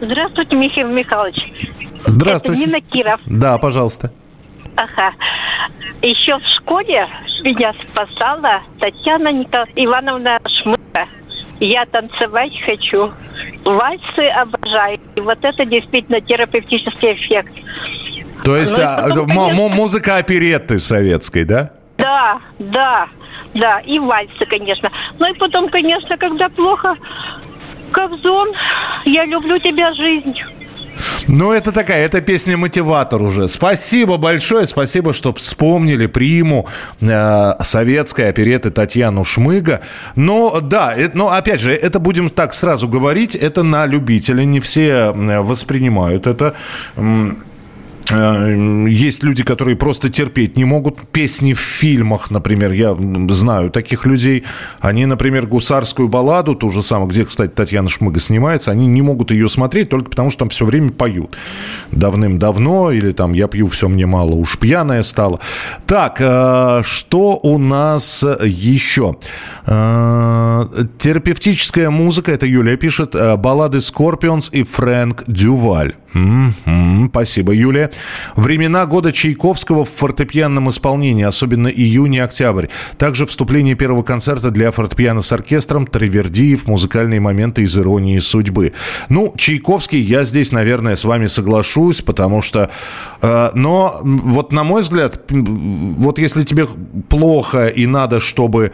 Здравствуйте, 0.02 0.56
Михаил 0.56 0.88
Михайлович. 0.90 1.38
Здравствуйте. 2.06 2.62
Это 2.62 2.70
Нина 2.72 2.82
Киров. 2.82 3.22
Да, 3.26 3.58
пожалуйста. 3.58 4.12
Ага. 4.76 5.14
Еще 6.02 6.38
в 6.38 6.44
школе 6.62 7.06
меня 7.44 7.74
спасала 7.92 8.62
Татьяна 8.80 9.32
Никол... 9.34 9.66
Ивановна 9.76 10.40
Шмыка. 10.48 11.08
Я 11.60 11.86
танцевать 11.88 12.54
хочу. 12.66 13.12
Вальсы 13.66 14.26
обожаю. 14.34 14.98
И 15.18 15.22
вот 15.22 15.40
это 15.42 15.66
действительно 15.66 16.22
терапевтический 16.22 17.14
эффект. 17.14 17.52
То 18.44 18.56
есть 18.58 18.78
Ну 18.78 18.84
и 18.84 18.86
а, 18.86 19.02
потом, 19.10 19.28
конечно- 19.28 19.70
музыка 19.70 20.18
оперетты 20.18 20.80
советской, 20.80 21.44
да? 21.44 21.72
Да, 21.98 22.40
да, 22.60 23.08
да. 23.54 23.80
И 23.82 24.00
вальсы, 24.00 24.46
конечно. 24.50 24.90
Ну 25.20 25.30
и 25.30 25.38
потом, 25.38 25.70
конечно, 25.70 26.18
когда 26.18 26.50
плохо, 26.50 26.96
Кобзон, 27.92 28.50
я 29.06 29.26
люблю 29.26 29.60
тебя, 29.60 29.94
жизнь. 29.94 30.34
Ну, 31.28 31.52
это 31.54 31.72
такая, 31.72 32.06
это 32.06 32.20
песня-мотиватор 32.20 33.22
уже. 33.22 33.48
Спасибо 33.48 34.18
большое, 34.18 34.68
спасибо, 34.68 35.14
что 35.14 35.34
вспомнили 35.34 36.08
приму 36.08 36.68
э, 37.00 37.54
советской 37.62 38.30
опереты 38.30 38.70
Татьяну 38.70 39.24
Шмыга. 39.24 39.82
Но, 40.16 40.60
да, 40.62 40.94
это, 40.94 41.18
но, 41.18 41.30
опять 41.30 41.62
же, 41.62 41.74
это 41.74 42.00
будем 42.00 42.30
так 42.30 42.54
сразу 42.54 42.88
говорить, 42.88 43.34
это 43.36 43.64
на 43.64 43.86
любителя, 43.86 44.44
не 44.44 44.60
все 44.60 45.14
э, 45.16 45.40
воспринимают 45.42 46.28
это. 46.28 46.56
М, 46.98 47.44
Есть 48.10 49.24
люди, 49.24 49.44
которые 49.44 49.76
просто 49.76 50.10
терпеть 50.10 50.58
не 50.58 50.66
могут 50.66 51.08
песни 51.10 51.54
в 51.54 51.60
фильмах, 51.60 52.32
например. 52.32 52.72
Я 52.72 52.98
знаю 53.30 53.70
таких 53.70 54.06
людей. 54.06 54.44
Они, 54.80 55.06
например, 55.06 55.46
гусарскую 55.46 56.08
балладу, 56.08 56.56
ту 56.56 56.70
же 56.70 56.82
самую, 56.82 57.10
где, 57.10 57.26
кстати, 57.26 57.52
Татьяна 57.52 57.90
Шмыга 57.90 58.20
снимается, 58.20 58.72
они 58.72 58.88
не 58.88 59.02
могут 59.02 59.32
ее 59.32 59.48
смотреть 59.50 59.90
только 59.90 60.10
потому, 60.10 60.30
что 60.30 60.40
там 60.40 60.50
все 60.50 60.66
время 60.66 60.90
поют. 60.90 61.38
Давным-давно, 61.92 62.92
или 62.92 63.12
там 63.12 63.34
«Я 63.34 63.48
пью, 63.48 63.68
все 63.68 63.88
мне 63.88 64.06
мало», 64.06 64.32
уж 64.32 64.58
пьяная 64.58 65.04
стала. 65.04 65.40
Так, 65.86 66.18
э, 66.20 66.82
что 66.84 67.40
у 67.42 67.58
нас 67.58 68.24
еще? 68.44 69.18
Э, 69.66 70.66
терапевтическая 70.98 71.90
музыка, 71.90 72.32
это 72.32 72.46
Юлия 72.46 72.78
пишет, 72.78 73.14
э, 73.14 73.36
баллады 73.38 73.80
Scorpions 73.80 74.50
и 74.52 74.64
Фрэнк 74.64 75.24
Дюваль. 75.28 75.96
Мгм, 76.14 77.10
Спасибо, 77.10 77.54
Юлия. 77.54 77.92
Времена 78.36 78.86
года 78.86 79.12
Чайковского 79.12 79.86
в 79.86 79.90
фортепианном 79.90 80.70
исполнении, 80.70 81.24
особенно 81.24 81.68
июнь 81.68 82.16
и 82.16 82.20
октябрь. 82.20 82.68
Также 82.98 83.26
вступление 83.26 83.76
первого 83.76 84.02
концерта 84.02 84.52
для 84.52 84.72
фортепиано 84.72 85.22
с 85.22 85.32
оркестром, 85.32 85.86
Травердиев, 85.86 86.68
музыкальные 86.68 87.20
моменты 87.20 87.64
из 87.64 87.78
«Иронии 87.78 88.18
судьбы». 88.20 88.74
Ну, 89.10 89.34
Чайковский, 89.38 90.00
я 90.00 90.24
здесь, 90.24 90.52
наверное, 90.52 90.96
с 90.96 91.04
вами 91.04 91.28
соглашусь, 91.28 92.02
потому 92.02 92.42
что... 92.42 92.72
э, 93.22 93.50
но 93.54 94.00
вот 94.04 94.52
на 94.52 94.64
мой 94.64 94.82
взгляд, 94.82 95.22
вот 95.30 96.20
если 96.20 96.44
тебе 96.44 96.68
плохо 97.10 97.68
и 97.68 97.86
надо, 97.86 98.20
чтобы 98.20 98.72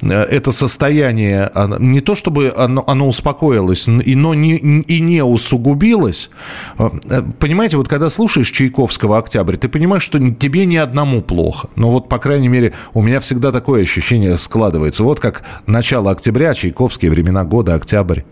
это 0.00 0.52
состояние, 0.52 1.50
не 1.78 2.00
то 2.00 2.14
чтобы 2.14 2.52
оно, 2.56 2.84
оно 2.86 3.08
успокоилось, 3.08 3.86
но 3.86 4.34
не, 4.34 4.56
и 4.56 5.00
не 5.00 5.22
усугубилось. 5.22 6.30
Э, 6.78 6.90
э, 7.08 7.22
Понимаете, 7.38 7.76
вот 7.76 7.88
когда 7.88 8.10
слушаешь 8.10 8.50
Чайковского 8.50 9.18
«Октябрь», 9.18 9.56
ты 9.56 9.68
понимаешь, 9.68 10.02
что 10.02 10.18
тебе 10.18 10.66
ни 10.66 10.76
одному 10.76 11.22
плохо. 11.22 11.68
Но 11.76 11.90
вот, 11.90 12.08
по 12.08 12.18
крайней 12.18 12.48
мере, 12.48 12.74
у 12.94 13.02
меня 13.02 13.20
всегда 13.20 13.52
такое 13.52 13.82
ощущение 13.82 14.36
складывается. 14.38 15.04
Вот 15.04 15.20
как 15.20 15.42
начало 15.66 16.10
октября, 16.10 16.54
Чайковские 16.54 17.10
времена 17.10 17.44
года, 17.44 17.74
октябрь. 17.74 18.22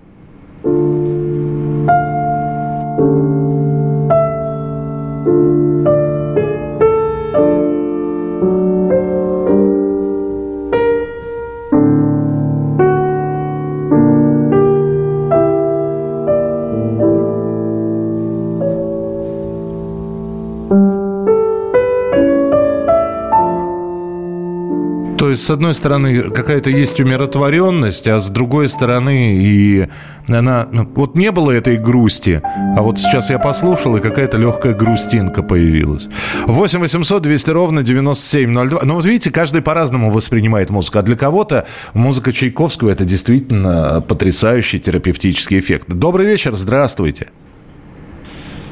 Есть, 25.34 25.46
с 25.46 25.50
одной 25.50 25.74
стороны, 25.74 26.30
какая-то 26.30 26.70
есть 26.70 26.98
умиротворенность, 27.00 28.08
а 28.08 28.18
с 28.18 28.30
другой 28.30 28.68
стороны, 28.68 29.36
и 29.36 29.88
она... 30.28 30.66
ну, 30.70 30.88
Вот 30.94 31.16
не 31.16 31.30
было 31.30 31.50
этой 31.50 31.76
грусти, 31.76 32.42
а 32.44 32.82
вот 32.82 32.98
сейчас 32.98 33.30
я 33.30 33.38
послушал, 33.38 33.96
и 33.96 34.00
какая-то 34.00 34.38
легкая 34.38 34.74
грустинка 34.74 35.42
появилась. 35.42 36.08
8 36.46 36.80
800 36.80 37.22
200 37.22 37.50
ровно 37.50 37.82
9702. 37.82 38.80
Но 38.84 38.94
вот 38.94 39.04
видите, 39.04 39.30
каждый 39.30 39.62
по-разному 39.62 40.10
воспринимает 40.10 40.70
музыку. 40.70 40.98
А 40.98 41.02
для 41.02 41.16
кого-то 41.16 41.66
музыка 41.92 42.32
Чайковского– 42.32 42.90
это 42.90 43.04
действительно 43.04 44.00
потрясающий 44.00 44.78
терапевтический 44.78 45.58
эффект. 45.60 45.88
Добрый 45.88 46.26
вечер, 46.26 46.54
здравствуйте. 46.56 47.28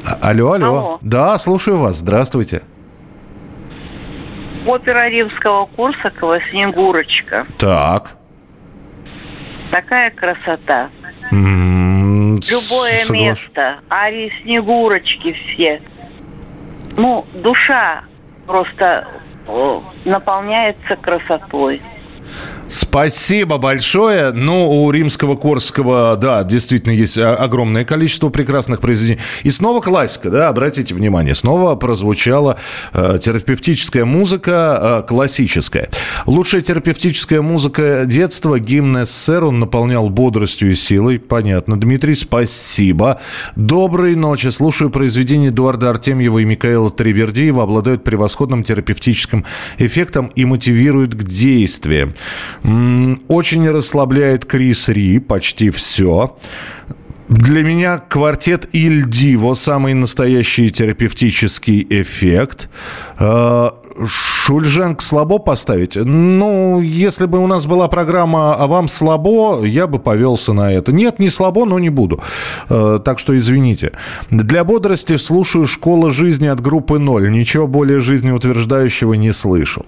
А- 0.05 0.17
Алло, 0.29 0.53
алло. 0.53 0.65
Алло. 0.65 0.99
Да, 1.01 1.37
слушаю 1.37 1.77
вас. 1.77 1.97
Здравствуйте. 1.97 2.63
Опера 4.65 5.09
римского 5.09 5.65
Корсакова 5.75 6.39
«Снегурочка». 6.51 7.45
Так. 7.57 8.11
Такая 9.71 10.11
красота. 10.11 10.89
М, 11.31 12.35
Любое 12.35 13.03
соглаш- 13.05 13.19
место. 13.25 13.79
Арии 13.89 14.31
Снегурочки 14.43 15.33
все. 15.33 15.81
Ну, 16.95 17.25
душа 17.33 18.03
просто 18.45 19.07
о, 19.47 19.83
наполняется 20.05 20.95
красотой. 20.95 21.81
Спасибо 22.73 23.59
большое. 23.59 24.31
Ну, 24.31 24.83
у 24.83 24.89
римского 24.89 25.35
Корского, 25.35 26.17
да, 26.19 26.43
действительно 26.43 26.91
есть 26.93 27.17
а, 27.17 27.35
огромное 27.35 27.85
количество 27.85 28.29
прекрасных 28.29 28.79
произведений. 28.79 29.19
И 29.43 29.51
снова 29.51 29.79
классика, 29.79 30.31
да, 30.31 30.49
обратите 30.49 30.95
внимание, 30.95 31.35
снова 31.35 31.75
прозвучала 31.75 32.57
э, 32.93 33.19
терапевтическая 33.21 34.05
музыка, 34.05 35.03
э, 35.03 35.07
классическая. 35.07 35.89
Лучшая 36.25 36.61
терапевтическая 36.61 37.41
музыка 37.41 38.05
детства, 38.05 38.59
гимн 38.59 39.05
СССР, 39.05 39.43
он 39.43 39.59
наполнял 39.59 40.09
бодростью 40.09 40.71
и 40.71 40.75
силой. 40.75 41.19
Понятно. 41.19 41.79
Дмитрий, 41.79 42.15
спасибо. 42.15 43.21
Доброй 43.55 44.15
ночи. 44.15 44.47
Слушаю 44.47 44.89
произведения 44.89 45.49
Эдуарда 45.49 45.91
Артемьева 45.91 46.39
и 46.39 46.45
Михаила 46.45 46.89
Тривердиева, 46.89 47.63
обладают 47.63 48.03
превосходным 48.03 48.63
терапевтическим 48.63 49.45
эффектом 49.77 50.27
и 50.35 50.45
мотивируют 50.45 51.13
к 51.13 51.23
действиям. 51.23 52.12
Очень 52.63 53.69
расслабляет 53.69 54.45
Крис 54.45 54.89
Ри, 54.89 55.19
почти 55.19 55.69
все. 55.69 56.37
Для 57.29 57.63
меня 57.63 57.97
квартет 57.97 58.69
Иль 58.73 59.07
Диво 59.07 59.53
самый 59.55 59.93
настоящий 59.93 60.69
терапевтический 60.69 61.87
эффект. 61.89 62.69
Э, 63.95 64.05
Шульженк 64.05 65.01
слабо 65.01 65.39
поставить? 65.39 65.95
Ну, 65.95 66.81
если 66.81 67.25
бы 67.25 67.39
у 67.39 67.47
нас 67.47 67.65
была 67.65 67.87
программа 67.87 68.55
«А 68.55 68.67
вам 68.67 68.87
слабо», 68.87 69.63
я 69.65 69.87
бы 69.87 69.99
повелся 69.99 70.53
на 70.53 70.71
это. 70.71 70.91
Нет, 70.91 71.19
не 71.19 71.29
слабо, 71.29 71.65
но 71.65 71.79
не 71.79 71.89
буду. 71.89 72.19
Э, 72.69 72.99
Так 73.03 73.19
что 73.19 73.37
извините. 73.37 73.91
Для 74.29 74.63
бодрости 74.63 75.17
слушаю 75.17 75.65
«Школа 75.65 76.11
жизни» 76.11 76.47
от 76.47 76.61
группы 76.61 76.99
«Ноль». 76.99 77.29
Ничего 77.29 77.67
более 77.67 77.99
жизнеутверждающего 77.99 79.13
не 79.13 79.33
слышал. 79.33 79.85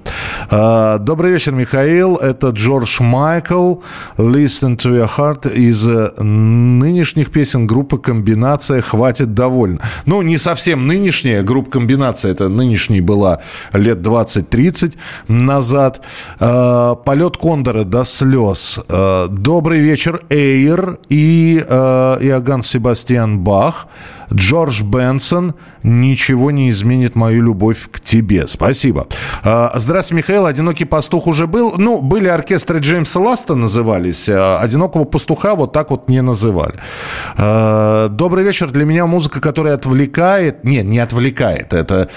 Э, 0.52 0.98
Добрый 1.00 1.32
вечер, 1.32 1.52
Михаил. 1.54 2.15
Это 2.15 2.50
Джордж 2.50 3.02
Майкл. 3.02 3.76
«Listen 4.18 4.78
to 4.78 4.91
your 4.91 5.10
heart» 5.18 5.54
из 5.54 5.88
э, 5.88 6.12
нынешних 6.22 7.32
песен 7.32 7.65
группы 7.65 7.98
«Комбинация». 7.98 8.82
Хватит 8.82 9.34
довольно. 9.34 9.80
Ну, 10.06 10.22
не 10.22 10.38
совсем 10.38 10.88
нынешняя 10.88 11.44
группа 11.44 11.72
«Комбинация». 11.72 12.32
Это 12.32 12.50
нынешней 12.50 13.02
была 13.02 13.39
лет 13.74 13.94
20-30 14.01 14.95
назад. 15.27 16.01
Э, 16.39 16.95
«Полет 17.05 17.38
Кондора» 17.38 17.84
до 17.84 18.03
слез. 18.03 18.79
Э, 18.89 19.27
«Добрый 19.29 19.79
вечер, 19.79 20.21
Эйр» 20.29 20.99
и 21.10 21.63
э, 21.67 22.17
Иоганн 22.21 22.63
Себастьян 22.63 23.39
Бах. 23.39 23.88
Джордж 24.34 24.81
Бенсон 24.81 25.53
«Ничего 25.86 26.50
не 26.50 26.71
изменит 26.71 27.15
мою 27.15 27.43
любовь 27.43 27.88
к 27.91 28.00
тебе». 28.00 28.48
Спасибо. 28.48 29.08
А, 29.43 29.71
Здравствуйте, 29.76 30.17
Михаил. 30.17 30.48
«Одинокий 30.48 30.86
пастух» 30.86 31.28
уже 31.28 31.45
был. 31.45 31.76
Ну, 31.78 32.02
были 32.02 32.28
оркестры 32.28 32.80
Джеймса 32.80 33.19
Ласта 33.19 33.54
назывались. 33.56 34.28
а 34.28 34.60
«Одинокого 34.60 35.04
пастуха» 35.06 35.54
вот 35.54 35.74
так 35.74 35.91
вот 35.91 36.10
не 36.10 36.21
называли. 36.21 36.74
А, 37.38 38.10
Добрый 38.10 38.43
вечер. 38.43 38.71
Для 38.71 38.86
меня 38.86 39.06
музыка, 39.06 39.39
которая 39.39 39.76
отвлекает... 39.76 40.63
Нет, 40.63 40.86
не 40.86 40.98
отвлекает. 40.98 41.74
Это... 41.74 42.10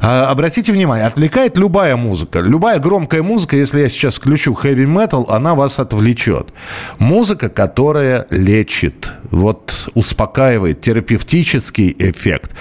Обратите 0.00 0.72
внимание, 0.72 1.06
отвлекает 1.06 1.58
любая 1.58 1.96
музыка. 1.96 2.40
Любая 2.40 2.78
громкая 2.78 3.22
музыка, 3.24 3.56
если 3.56 3.80
я 3.80 3.88
сейчас 3.88 4.14
включу 4.16 4.52
heavy 4.52 4.86
metal, 4.86 5.26
она 5.28 5.54
вас 5.56 5.80
отвлечет. 5.80 6.52
Музыка, 6.98 7.48
которая 7.48 8.26
лечит. 8.30 9.10
Вот 9.30 9.88
успокаивает, 9.94 10.80
терапевтический 10.80 11.94
эффект. 11.98 12.52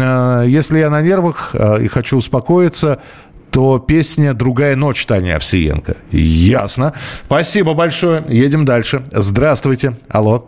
Э, 0.00 0.44
Если 0.46 0.78
я 0.78 0.90
на 0.90 1.00
нервах 1.02 1.50
э, 1.54 1.82
и 1.82 1.88
хочу 1.88 2.16
успокоиться, 2.16 3.00
то 3.50 3.78
песня 3.78 4.34
«Другая 4.34 4.76
ночь» 4.76 5.04
Таня 5.06 5.36
Овсиенко. 5.36 5.96
Ясно. 6.12 6.92
Спасибо 7.26 7.74
большое. 7.74 8.22
Едем 8.28 8.64
дальше. 8.64 9.02
Здравствуйте. 9.10 9.96
Алло. 10.10 10.46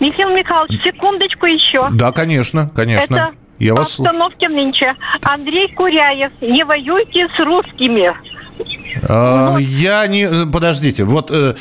Михаил 0.00 0.30
Михайлович, 0.30 0.80
секундочку 0.84 1.46
еще. 1.46 1.88
Да, 1.92 2.12
конечно, 2.12 2.70
конечно. 2.74 3.14
Это 3.14 3.30
Я 3.58 3.74
вас 3.74 3.92
слушаю. 3.92 4.10
обстановке 4.10 4.48
нынче. 4.48 4.94
Андрей 5.22 5.72
Куряев, 5.74 6.32
не 6.40 6.64
воюйте 6.64 7.26
с 7.36 7.38
русскими. 7.44 8.12
А, 9.02 9.56
Я 9.58 10.06
не... 10.06 10.46
Подождите. 10.46 11.04
Вот, 11.04 11.30
э, 11.30 11.54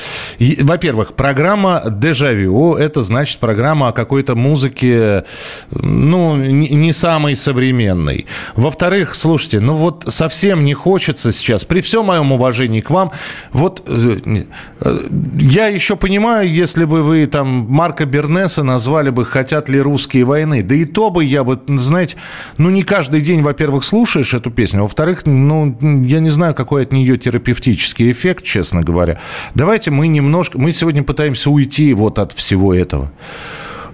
во-первых, 0.62 1.14
программа 1.14 1.84
«Дежавю»— 1.90 2.76
это 2.76 3.04
значит 3.04 3.40
программа 3.40 3.90
о 3.90 3.92
какой-то 3.92 4.36
музыке, 4.36 5.26
ну, 5.72 6.36
не 6.36 6.94
самой 6.94 7.36
современной. 7.36 8.26
Во-вторых, 8.56 9.16
слушайте, 9.16 9.60
ну 9.60 9.76
вот 9.76 10.06
совсем 10.08 10.66
не 10.66 10.74
хочется 10.74 11.32
сейчас, 11.32 11.66
при 11.66 11.82
всем 11.82 12.06
моем 12.06 12.32
уважении 12.32 12.82
к 12.82 12.90
вам, 12.90 13.12
вот 13.52 13.84
э, 13.88 14.44
э, 14.82 14.98
я 15.40 15.68
еще 15.68 15.96
понимаю, 15.96 16.50
если 16.50 16.86
бы 16.86 17.04
вы 17.04 17.26
там 17.28 17.66
Марка 17.70 18.06
Бернеса 18.06 18.64
назвали 18.64 19.10
бы 19.10 19.26
«Хотят 19.26 19.70
ли 19.70 19.80
русские 19.80 20.24
войны», 20.26 20.64
да 20.64 20.76
и 20.76 20.86
то 20.86 21.10
бы 21.10 21.24
я 21.24 21.44
бы, 21.44 21.60
знаете, 21.68 22.18
ну 22.58 22.70
не 22.70 22.84
каждый 22.84 23.22
день, 23.22 23.42
во-первых, 23.42 23.84
слушаешь 23.84 24.34
эту 24.34 24.52
песню, 24.52 24.82
во-вторых, 24.82 25.26
ну, 25.26 25.78
я 25.82 26.20
не 26.20 26.30
знаю, 26.30 26.54
какой 26.54 26.87
от 26.88 26.94
нее 26.94 27.18
терапевтический 27.18 28.12
эффект, 28.12 28.44
честно 28.44 28.82
говоря. 28.82 29.20
Давайте 29.56 29.92
мы 29.92 30.08
немножко, 30.08 30.58
мы 30.58 30.72
сегодня 30.72 31.04
пытаемся 31.04 31.50
уйти 31.50 31.94
вот 31.94 32.20
от 32.20 32.32
всего 32.32 32.74
этого 32.74 33.12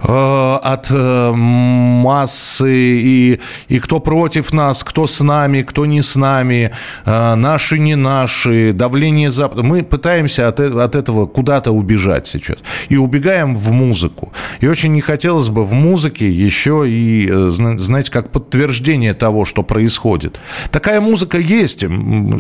от 0.04 0.88
э, 0.92 1.32
массы 1.34 3.00
и, 3.00 3.40
и 3.70 3.80
кто 3.80 4.00
против 4.00 4.52
нас, 4.54 4.84
кто 4.84 5.08
с 5.08 5.22
нами, 5.22 5.62
кто 5.62 5.86
не 5.86 6.02
с 6.02 6.16
нами, 6.16 6.72
э, 7.06 7.36
наши, 7.36 7.80
не 7.80 7.96
наши, 7.96 8.74
давление 8.74 9.32
Запада. 9.32 9.64
Мы 9.64 9.84
пытаемся 9.84 10.48
от, 10.48 10.60
э- 10.60 10.82
от 10.84 10.96
этого 10.96 11.26
куда-то 11.26 11.72
убежать 11.72 12.28
сейчас. 12.28 12.58
И 12.90 12.98
убегаем 12.98 13.56
в 13.56 13.72
музыку. 13.72 14.34
И 14.60 14.68
очень 14.68 14.94
не 14.94 15.02
хотелось 15.02 15.50
бы 15.50 15.66
в 15.66 15.74
музыке 15.74 16.30
еще 16.30 16.84
и, 16.86 17.30
э, 17.32 17.50
зна- 17.50 17.78
знаете, 17.78 18.12
как 18.12 18.30
подтверждение 18.30 19.14
того, 19.14 19.46
что 19.46 19.64
происходит. 19.64 20.40
Такая 20.72 21.00
музыка 21.02 21.38
есть, 21.38 21.86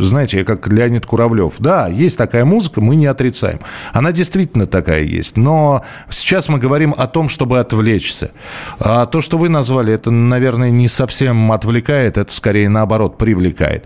знаете, 0.02 0.44
как 0.44 0.68
Леонид 0.68 1.06
Куравлев. 1.06 1.54
Да, 1.60 1.88
есть 1.88 2.18
такая 2.18 2.46
музыка, 2.46 2.82
мы 2.82 2.96
не 2.96 3.06
отрицаем. 3.06 3.60
Она 3.94 4.12
действительно 4.12 4.68
такая 4.68 5.04
есть. 5.04 5.38
Но 5.38 5.84
сейчас 6.10 6.50
мы 6.50 6.60
говорим 6.60 6.94
о 6.98 7.08
том, 7.08 7.30
чтобы 7.30 7.53
отвлечься. 7.60 8.32
А 8.80 9.06
то, 9.06 9.22
что 9.22 9.38
вы 9.38 9.50
назвали, 9.50 9.94
это, 9.94 10.12
наверное, 10.12 10.70
не 10.70 10.88
совсем 10.88 11.52
отвлекает, 11.52 12.18
это 12.18 12.34
скорее 12.34 12.70
наоборот 12.70 13.18
привлекает. 13.18 13.86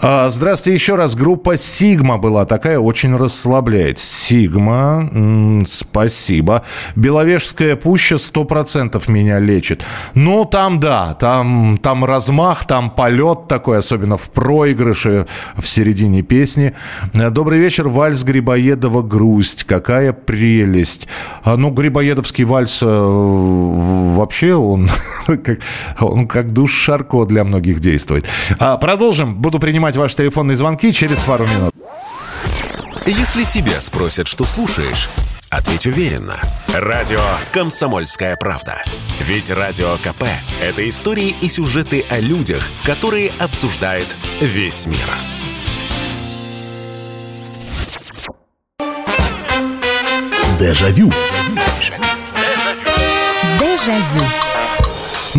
А, 0.00 0.28
здравствуйте 0.30 0.74
еще 0.74 0.94
раз. 0.94 1.14
Группа 1.14 1.56
«Сигма» 1.56 2.18
была 2.18 2.46
такая, 2.46 2.78
очень 2.78 3.16
расслабляет. 3.16 3.98
«Сигма», 3.98 5.64
спасибо. 5.66 6.62
«Беловежская 6.96 7.76
пуща» 7.76 8.16
100% 8.16 9.02
меня 9.10 9.38
лечит. 9.38 9.82
Ну, 10.14 10.44
там, 10.44 10.80
да, 10.80 11.14
там, 11.14 11.78
там 11.82 12.04
размах, 12.04 12.66
там 12.66 12.90
полет 12.90 13.48
такой, 13.48 13.78
особенно 13.78 14.16
в 14.16 14.30
проигрыше 14.30 15.26
в 15.56 15.66
середине 15.66 16.22
песни. 16.22 16.74
Э, 17.14 17.30
Добрый 17.30 17.58
вечер, 17.58 17.88
вальс 17.88 18.22
Грибоедова 18.22 19.02
«Грусть». 19.02 19.64
Какая 19.64 20.12
прелесть. 20.12 21.08
А, 21.42 21.56
ну, 21.56 21.70
Грибоедовский 21.70 22.44
вальс 22.44 22.80
э, 22.82 22.86
вообще 22.90 24.54
он 24.54 24.90
как, 25.26 25.58
он 26.00 26.26
как 26.28 26.52
душ 26.52 26.72
Шарко 26.72 27.24
для 27.24 27.44
многих 27.44 27.80
действует. 27.80 28.26
А, 28.58 28.76
продолжим. 28.76 29.36
Буду 29.36 29.58
принимать 29.58 29.96
ваши 29.96 30.16
телефонные 30.16 30.56
звонки 30.56 30.92
через 30.92 31.20
пару 31.20 31.46
минут. 31.46 31.74
Если 33.06 33.44
тебя 33.44 33.80
спросят, 33.80 34.28
что 34.28 34.44
слушаешь, 34.44 35.08
ответь 35.48 35.86
уверенно. 35.86 36.36
Радио 36.72 37.22
«Комсомольская 37.52 38.36
правда». 38.36 38.82
Ведь 39.20 39.50
Радио 39.50 39.96
КП– 39.96 40.24
это 40.62 40.88
истории 40.88 41.34
и 41.40 41.48
сюжеты 41.48 42.04
о 42.08 42.20
людях, 42.20 42.62
которые 42.84 43.32
обсуждает 43.38 44.06
весь 44.40 44.86
мир. 44.86 44.96
Дежавю. 50.58 51.10
Дежавю. 51.10 51.59
Evangelho 53.82 54.39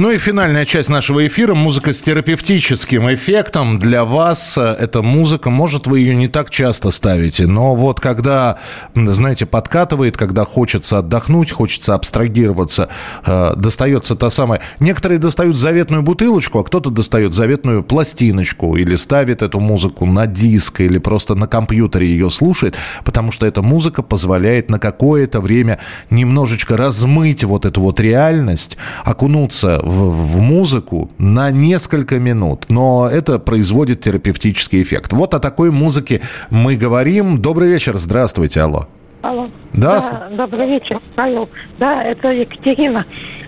Ну 0.02 0.10
и 0.10 0.18
финальная 0.18 0.66
часть 0.66 0.90
нашего 0.90 1.28
эфира. 1.28 1.54
Музыка 1.54 1.94
с 1.94 2.02
терапевтическим 2.02 3.14
эффектом. 3.14 3.78
Для 3.78 4.04
вас 4.04 4.58
эта 4.58 5.04
музыка, 5.04 5.52
может, 5.52 5.86
вы 5.86 6.00
ее 6.00 6.16
не 6.16 6.28
так 6.28 6.50
часто 6.50 6.90
ставите, 6.90 7.46
но 7.46 7.76
вот 7.76 8.00
когда, 8.00 8.58
знаете, 8.96 9.46
подкатывает, 9.46 10.18
когда 10.18 10.44
хочется 10.44 10.98
отдохнуть, 10.98 11.52
хочется 11.52 11.94
абстрагироваться, 11.94 12.90
э, 13.28 13.54
достается 13.56 14.16
та 14.16 14.32
самая... 14.32 14.62
Некоторые 14.80 15.20
достают 15.20 15.56
заветную 15.56 16.02
бутылочку, 16.02 16.58
а 16.58 16.64
кто-то 16.64 16.90
достает 16.90 17.36
заветную 17.36 17.84
пластиночку 17.84 18.78
или 18.78 18.96
ставит 18.96 19.44
эту 19.44 19.60
музыку 19.60 20.08
на 20.08 20.26
диск 20.26 20.82
или 20.82 20.98
просто 20.98 21.36
на 21.36 21.46
компьютере 21.46 22.08
ее 22.08 22.32
слушает, 22.32 22.76
потому 23.06 23.32
что 23.32 23.46
эта 23.46 23.62
музыка 23.62 24.02
позволяет 24.02 24.68
на 24.68 24.80
какое-то 24.80 25.42
время 25.42 25.78
немножечко 26.10 26.76
размыть 26.76 27.44
вот 27.44 27.66
эту 27.66 27.82
вот 27.82 28.00
реальность, 28.00 28.78
окунуться 29.04 29.80
в 29.92 30.40
музыку 30.40 31.12
на 31.18 31.52
несколько 31.52 32.20
минут, 32.20 32.66
но 32.70 33.10
это 33.12 33.40
производит 33.40 34.02
терапевтический 34.02 34.82
эффект. 34.82 35.14
Вот 35.14 35.34
о 35.34 35.40
такой 35.40 35.72
музыке 35.72 36.22
мы 36.50 36.76
говорим. 36.76 37.42
Добрый 37.42 37.70
вечер, 37.70 37.98
здравствуйте, 37.98 38.62
алло. 38.62 38.88
Алло. 39.22 39.46
Да, 39.74 40.30
добрый 40.32 40.68
вечер, 40.68 41.00
Павел. 41.16 41.50
Да, 41.78 42.04
это 42.04 42.30
Екатерина. 42.30 43.06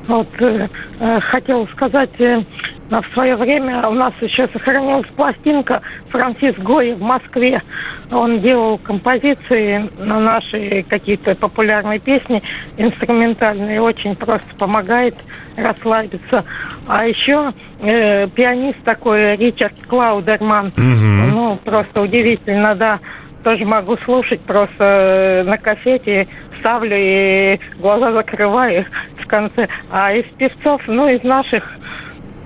Вот 0.07 0.27
э, 0.39 0.67
э, 0.99 1.19
хотела 1.21 1.65
сказать, 1.73 2.11
э, 2.19 2.43
в 2.89 3.13
свое 3.13 3.35
время 3.35 3.87
у 3.87 3.93
нас 3.93 4.13
еще 4.21 4.47
сохранилась 4.49 5.07
пластинка 5.15 5.81
Франсис 6.09 6.55
Гои 6.57 6.93
в 6.93 7.01
Москве. 7.01 7.61
Он 8.11 8.39
делал 8.39 8.77
композиции 8.77 9.85
на 10.05 10.19
наши 10.19 10.83
какие-то 10.87 11.35
популярные 11.35 11.99
песни, 11.99 12.43
инструментальные, 12.77 13.81
очень 13.81 14.15
просто 14.15 14.53
помогает 14.55 15.15
расслабиться. 15.55 16.43
А 16.87 17.05
еще 17.05 17.53
э, 17.79 18.27
пианист 18.27 18.83
такой 18.83 19.33
Ричард 19.35 19.75
Клаудерман, 19.87 20.71
ну, 20.77 21.57
просто 21.63 22.01
удивительно, 22.01 22.75
да, 22.75 22.99
тоже 23.43 23.65
могу 23.65 23.97
слушать, 23.97 24.41
просто 24.41 24.83
э, 24.83 25.43
на 25.43 25.57
кассете 25.57 26.27
ставлю 26.59 26.95
и 26.97 27.59
глаза 27.79 28.13
закрываю 28.13 28.85
в 29.17 29.27
конце. 29.27 29.67
А 29.89 30.13
из 30.13 30.25
певцов, 30.37 30.81
ну, 30.87 31.07
из 31.09 31.23
наших 31.23 31.63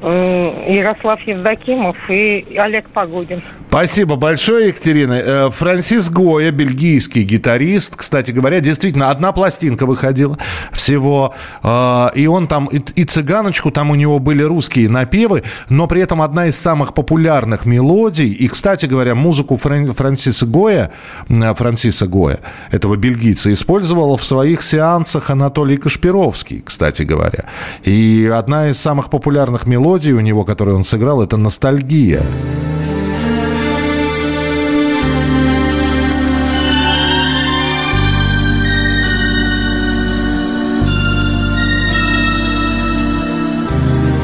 Ярослав 0.01 1.19
Евдокимов 1.21 1.95
и 2.09 2.55
Олег 2.57 2.89
Погодин. 2.89 3.41
Спасибо 3.69 4.15
большое, 4.15 4.67
Екатерина. 4.67 5.13
Э, 5.13 5.49
Франсис 5.49 6.09
Гоя, 6.09 6.51
бельгийский 6.51 7.23
гитарист, 7.23 7.95
кстати 7.95 8.31
говоря, 8.31 8.59
действительно, 8.59 9.09
одна 9.09 9.31
пластинка 9.31 9.85
выходила 9.85 10.37
всего, 10.71 11.33
э, 11.63 12.07
и 12.15 12.27
он 12.27 12.47
там, 12.47 12.67
и, 12.67 13.03
цыганочку, 13.03 13.71
там 13.71 13.89
у 13.89 13.95
него 13.95 14.19
были 14.19 14.43
русские 14.43 14.87
напевы, 14.87 15.43
но 15.69 15.87
при 15.87 16.01
этом 16.01 16.21
одна 16.21 16.45
из 16.45 16.57
самых 16.57 16.93
популярных 16.93 17.65
мелодий, 17.65 18.31
и, 18.31 18.47
кстати 18.47 18.85
говоря, 18.85 19.15
музыку 19.15 19.57
Фран- 19.57 19.93
Франсиса 19.93 20.45
Гоя, 20.45 20.91
э, 21.27 21.53
Франсиса 21.55 22.07
Гоя, 22.07 22.39
этого 22.71 22.95
бельгийца, 22.95 23.51
использовал 23.51 24.15
в 24.15 24.23
своих 24.23 24.61
сеансах 24.61 25.29
Анатолий 25.29 25.77
Кашпировский, 25.77 26.61
кстати 26.63 27.01
говоря. 27.01 27.45
И 27.83 28.31
одна 28.33 28.69
из 28.69 28.79
самых 28.79 29.09
популярных 29.09 29.65
мелодий 29.65 29.86
у 29.87 30.19
него, 30.19 30.43
которую 30.43 30.77
он 30.77 30.83
сыграл, 30.83 31.21
это 31.21 31.37
«Ностальгия». 31.37 32.21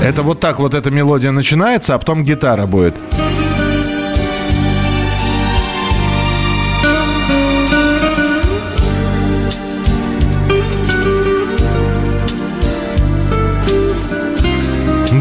Это 0.03 0.21
вот 0.21 0.41
так 0.41 0.59
вот 0.59 0.73
эта 0.73 0.91
мелодия 0.91 1.31
начинается, 1.31 1.95
а 1.95 1.97
потом 1.97 2.25
гитара 2.25 2.65
будет. 2.65 2.93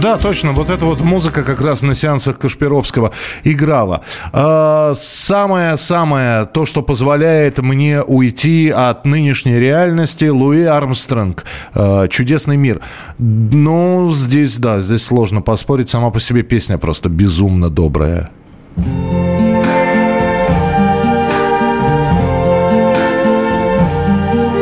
Да, 0.03 0.19
точно. 0.19 0.51
Вот 0.51 0.69
эта 0.69 0.85
вот 0.85 1.01
музыка 1.01 1.45
как 1.45 1.61
раз 1.61 1.81
на 1.83 1.95
сеансах 1.95 2.37
Кашпировского 2.37 3.13
играла. 3.45 4.01
А, 4.33 4.95
Самое-самое, 4.97 6.45
то, 6.45 6.67
что 6.67 6.83
позволяет 6.83 7.59
мне 7.59 8.03
уйти 8.03 8.71
от 8.71 9.05
нынешней 9.05 9.61
реальности, 9.61 10.25
Луи 10.25 10.65
Армстронг. 10.65 11.45
А, 11.73 12.09
Чудесный 12.09 12.57
мир. 12.57 12.81
Ну, 13.19 14.11
здесь, 14.13 14.59
да, 14.59 14.81
здесь 14.81 15.05
сложно 15.05 15.41
поспорить. 15.41 15.89
Сама 15.89 16.11
по 16.11 16.19
себе 16.19 16.43
песня 16.43 16.79
просто 16.79 17.09
безумно 17.09 17.71
добрая. 17.71 18.31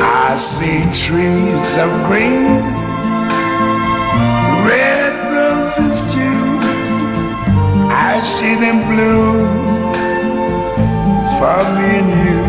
I 0.03 0.36
see 0.36 0.84
trees 0.93 1.78
of 1.78 1.91
green, 2.07 2.80
see 8.41 8.55
them 8.55 8.78
bloom 8.88 9.36
for 11.38 11.61
me 11.76 11.88
and 12.01 12.11
you. 12.24 12.41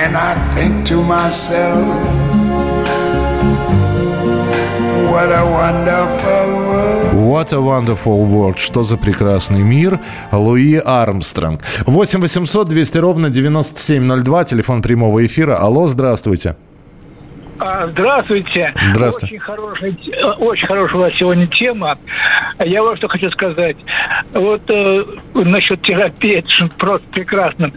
And 0.00 0.12
I 0.16 0.32
think 0.54 0.72
to 0.90 0.96
myself, 1.14 1.86
what 5.12 5.30
a 5.42 5.44
wonderful 5.60 6.46
world. 6.68 7.14
What 7.32 7.52
a 7.52 7.60
wonderful 7.60 8.26
world. 8.26 8.58
Что 8.58 8.82
за 8.82 8.96
прекрасный 8.96 9.62
мир. 9.62 10.00
Луи 10.32 10.82
Армстронг. 10.84 11.60
8 11.86 12.22
800 12.22 12.68
200 12.68 12.98
ровно 12.98 13.30
9702. 13.30 14.44
Телефон 14.44 14.82
прямого 14.82 15.24
эфира. 15.24 15.58
Алло, 15.58 15.86
здравствуйте. 15.86 16.56
А, 17.58 17.86
Здравствуйте. 17.88 18.74
Здравствуйте. 18.92 19.36
Очень 19.36 19.38
хорошая, 19.38 19.90
э, 19.90 20.24
очень 20.38 20.66
хорошая 20.66 20.96
у 20.96 21.00
вас 21.00 21.12
сегодня 21.18 21.46
тема. 21.46 21.98
Я 22.58 22.82
вот 22.82 22.98
что 22.98 23.08
хочу 23.08 23.30
сказать. 23.30 23.76
Вот 24.32 24.62
э, 24.68 25.04
насчет 25.34 25.80
терапии, 25.82 26.36
это 26.36 26.74
просто 26.76 27.06
прекрасно. 27.08 27.72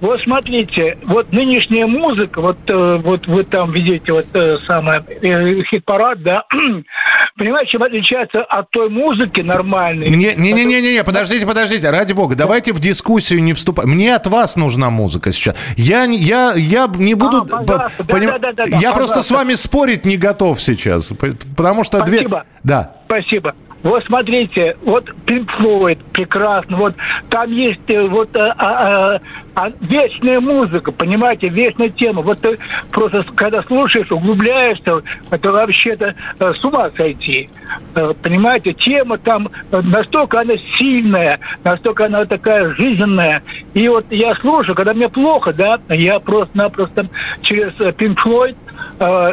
Вот 0.00 0.20
смотрите, 0.22 0.96
вот 1.04 1.32
нынешняя 1.32 1.86
музыка, 1.86 2.40
вот, 2.40 2.58
э, 2.68 2.96
вот 3.02 3.26
вы 3.26 3.44
там 3.44 3.70
видите 3.72 4.12
вот 4.12 4.26
э, 4.34 4.58
самое 4.60 5.02
э, 5.22 5.62
хит-парад, 5.64 6.22
да, 6.22 6.44
понимаете, 7.38 7.70
чем 7.70 7.82
отличается 7.82 8.42
от 8.42 8.70
той 8.70 8.90
музыки 8.90 9.40
нормальной? 9.40 10.08
Не-не-не-не, 10.10 11.02
подождите, 11.04 11.46
подождите, 11.46 11.88
ради 11.90 12.12
бога, 12.12 12.34
давайте 12.34 12.72
в 12.72 12.80
дискуссию 12.80 13.42
не 13.42 13.52
вступать. 13.54 13.86
Мне 13.86 14.14
от 14.14 14.26
вас 14.26 14.56
нужна 14.56 14.90
музыка 14.90 15.32
сейчас. 15.32 15.56
Я, 15.76 16.04
не- 16.06 16.18
я, 16.18 16.52
я 16.56 16.88
не 16.94 17.14
буду... 17.14 17.38
А, 17.50 17.62
пожалуйста, 17.62 18.04
да, 18.04 18.14
поним- 18.14 18.32
да, 18.32 18.38
да, 18.38 18.52
да, 18.52 18.64
да, 18.66 18.76
я 18.78 18.92
просто 18.92 19.22
с 19.22 19.28
пожалуйста. 19.28 19.34
вами 19.34 19.54
спорить 19.54 20.04
не 20.04 20.16
готов 20.16 20.60
сейчас, 20.60 21.12
потому 21.56 21.84
что... 21.84 22.02
две- 22.02 22.18
Спасибо. 22.18 22.44
Да. 22.62 22.96
Спасибо. 23.06 23.54
Вот 23.82 24.04
смотрите, 24.04 24.76
вот 24.82 25.08
Pink 25.26 25.48
Floyd 25.58 25.98
прекрасно, 26.12 26.76
вот 26.76 26.94
там 27.30 27.52
есть 27.52 27.88
э, 27.88 28.08
вот 28.08 28.34
а, 28.36 28.54
а, 28.58 29.20
а, 29.54 29.70
вечная 29.80 30.40
музыка, 30.40 30.92
понимаете, 30.92 31.48
вечная 31.48 31.88
тема. 31.90 32.22
Вот 32.22 32.40
ты 32.40 32.58
просто 32.90 33.24
когда 33.34 33.62
слушаешь, 33.64 34.10
углубляешься, 34.10 35.02
это 35.30 35.52
вообще-то 35.52 36.14
э, 36.38 36.52
с 36.54 36.64
ума 36.64 36.84
сойти. 36.96 37.48
Э, 37.94 38.14
Понимаете, 38.22 38.72
тема 38.74 39.18
там 39.18 39.48
э, 39.70 39.80
настолько 39.80 40.40
она 40.40 40.54
сильная, 40.78 41.40
настолько 41.64 42.06
она 42.06 42.24
такая 42.24 42.70
жизненная. 42.70 43.42
И 43.74 43.88
вот 43.88 44.06
я 44.10 44.34
слушаю, 44.36 44.74
когда 44.74 44.94
мне 44.94 45.08
плохо, 45.08 45.52
да, 45.52 45.78
я 45.88 46.20
просто-напросто 46.20 47.08
через 47.42 47.72
э, 47.80 47.90
Pink 47.90 48.16
Floyd 48.24 48.56
э, 48.66 48.67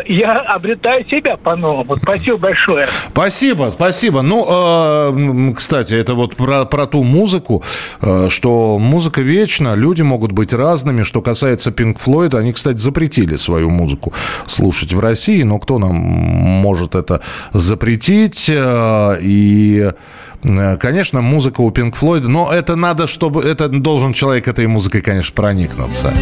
я 0.07 0.39
обретаю 0.41 1.05
себя 1.09 1.37
по-новому. 1.37 1.97
Спасибо 2.01 2.37
большое. 2.37 2.87
Спасибо, 3.11 3.71
спасибо. 3.73 4.21
Ну, 4.21 4.45
э, 4.47 5.09
м, 5.09 5.53
кстати, 5.55 5.93
это 5.93 6.13
вот 6.13 6.35
про, 6.35 6.65
про 6.65 6.85
ту 6.85 7.03
музыку, 7.03 7.63
э, 8.01 8.27
что 8.29 8.77
музыка 8.79 9.21
вечна, 9.21 9.75
люди 9.75 10.01
могут 10.01 10.31
быть 10.31 10.53
разными. 10.53 11.03
Что 11.03 11.21
касается 11.21 11.71
Pink 11.71 11.97
Floyd, 12.03 12.37
они, 12.37 12.53
кстати, 12.53 12.77
запретили 12.77 13.35
свою 13.37 13.69
музыку 13.69 14.13
слушать 14.45 14.93
в 14.93 14.99
России, 14.99 15.43
но 15.43 15.59
кто 15.59 15.79
нам 15.79 15.95
может 15.95 16.95
это 16.95 17.21
запретить? 17.53 18.49
Э, 18.49 19.17
И 19.21 19.91
э, 20.43 20.77
Конечно, 20.77 21.21
музыка 21.21 21.61
у 21.61 21.71
Pink 21.71 21.93
Floyd, 21.99 22.27
но 22.27 22.51
это 22.51 22.75
надо, 22.75 23.07
чтобы... 23.07 23.41
Это 23.41 23.67
должен 23.67 24.13
человек 24.13 24.47
этой 24.47 24.67
музыкой, 24.67 25.01
конечно, 25.01 25.33
проникнуться. 25.33 26.13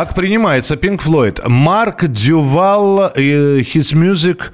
Так, 0.00 0.14
принимается 0.14 0.76
Pink 0.76 1.02
Floyd. 1.02 1.46
Марк 1.46 2.06
Дювал, 2.06 3.12
his 3.14 3.92
music, 3.94 4.44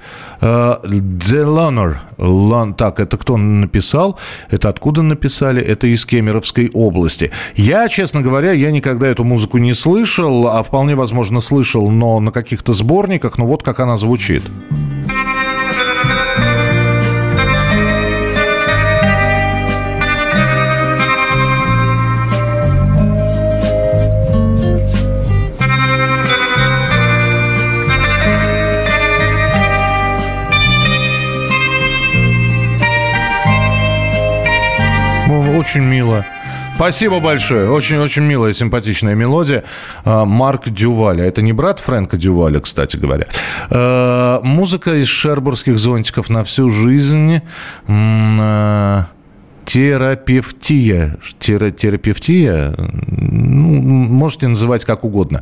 э, 0.41 0.75
The 0.83 1.45
Loner. 1.45 1.95
Лон- 2.17 2.73
Так, 2.73 2.99
это 2.99 3.15
кто 3.15 3.37
написал? 3.37 4.19
Это 4.51 4.67
откуда 4.67 5.03
написали? 5.03 5.61
Это 5.61 5.87
из 5.87 6.05
Кемеровской 6.05 6.69
области. 6.73 7.31
Я, 7.55 7.87
честно 7.87 8.21
говоря, 8.21 8.51
я 8.51 8.71
никогда 8.71 9.07
эту 9.07 9.23
музыку 9.23 9.57
не 9.57 9.73
слышал, 9.73 10.47
а 10.47 10.61
вполне 10.63 10.95
возможно 10.95 11.39
слышал, 11.39 11.89
но 11.89 12.19
на 12.19 12.31
каких-то 12.31 12.73
сборниках, 12.73 13.37
ну 13.37 13.45
вот 13.45 13.63
как 13.63 13.79
она 13.79 13.97
звучит. 13.97 14.43
Ну, 14.69 14.86
Очень 35.67 35.81
мило. 35.83 36.25
Спасибо 36.75 37.19
большое. 37.19 37.69
Очень-очень 37.69 38.23
милая, 38.23 38.53
симпатичная 38.53 39.15
мелодия. 39.15 39.65
А, 40.05 40.23
Марк 40.23 40.69
Дюваля. 40.69 41.25
Это 41.25 41.41
не 41.41 41.51
брат 41.51 41.79
Фрэнка 41.81 42.15
Дюваля, 42.15 42.61
кстати 42.61 42.95
говоря. 42.95 43.27
А, 43.69 44.39
Музыка 44.43 44.95
из 44.95 45.09
шербургских 45.09 45.77
зонтиков 45.77 46.29
на 46.29 46.45
всю 46.45 46.69
жизнь. 46.69 47.41
А, 47.89 49.07
Терапевтия. 49.65 51.17
Тера- 51.37 51.71
терапевтия? 51.71 52.73
Ну, 52.77 53.81
можете 53.81 54.47
называть 54.47 54.85
как 54.85 55.03
угодно. 55.03 55.41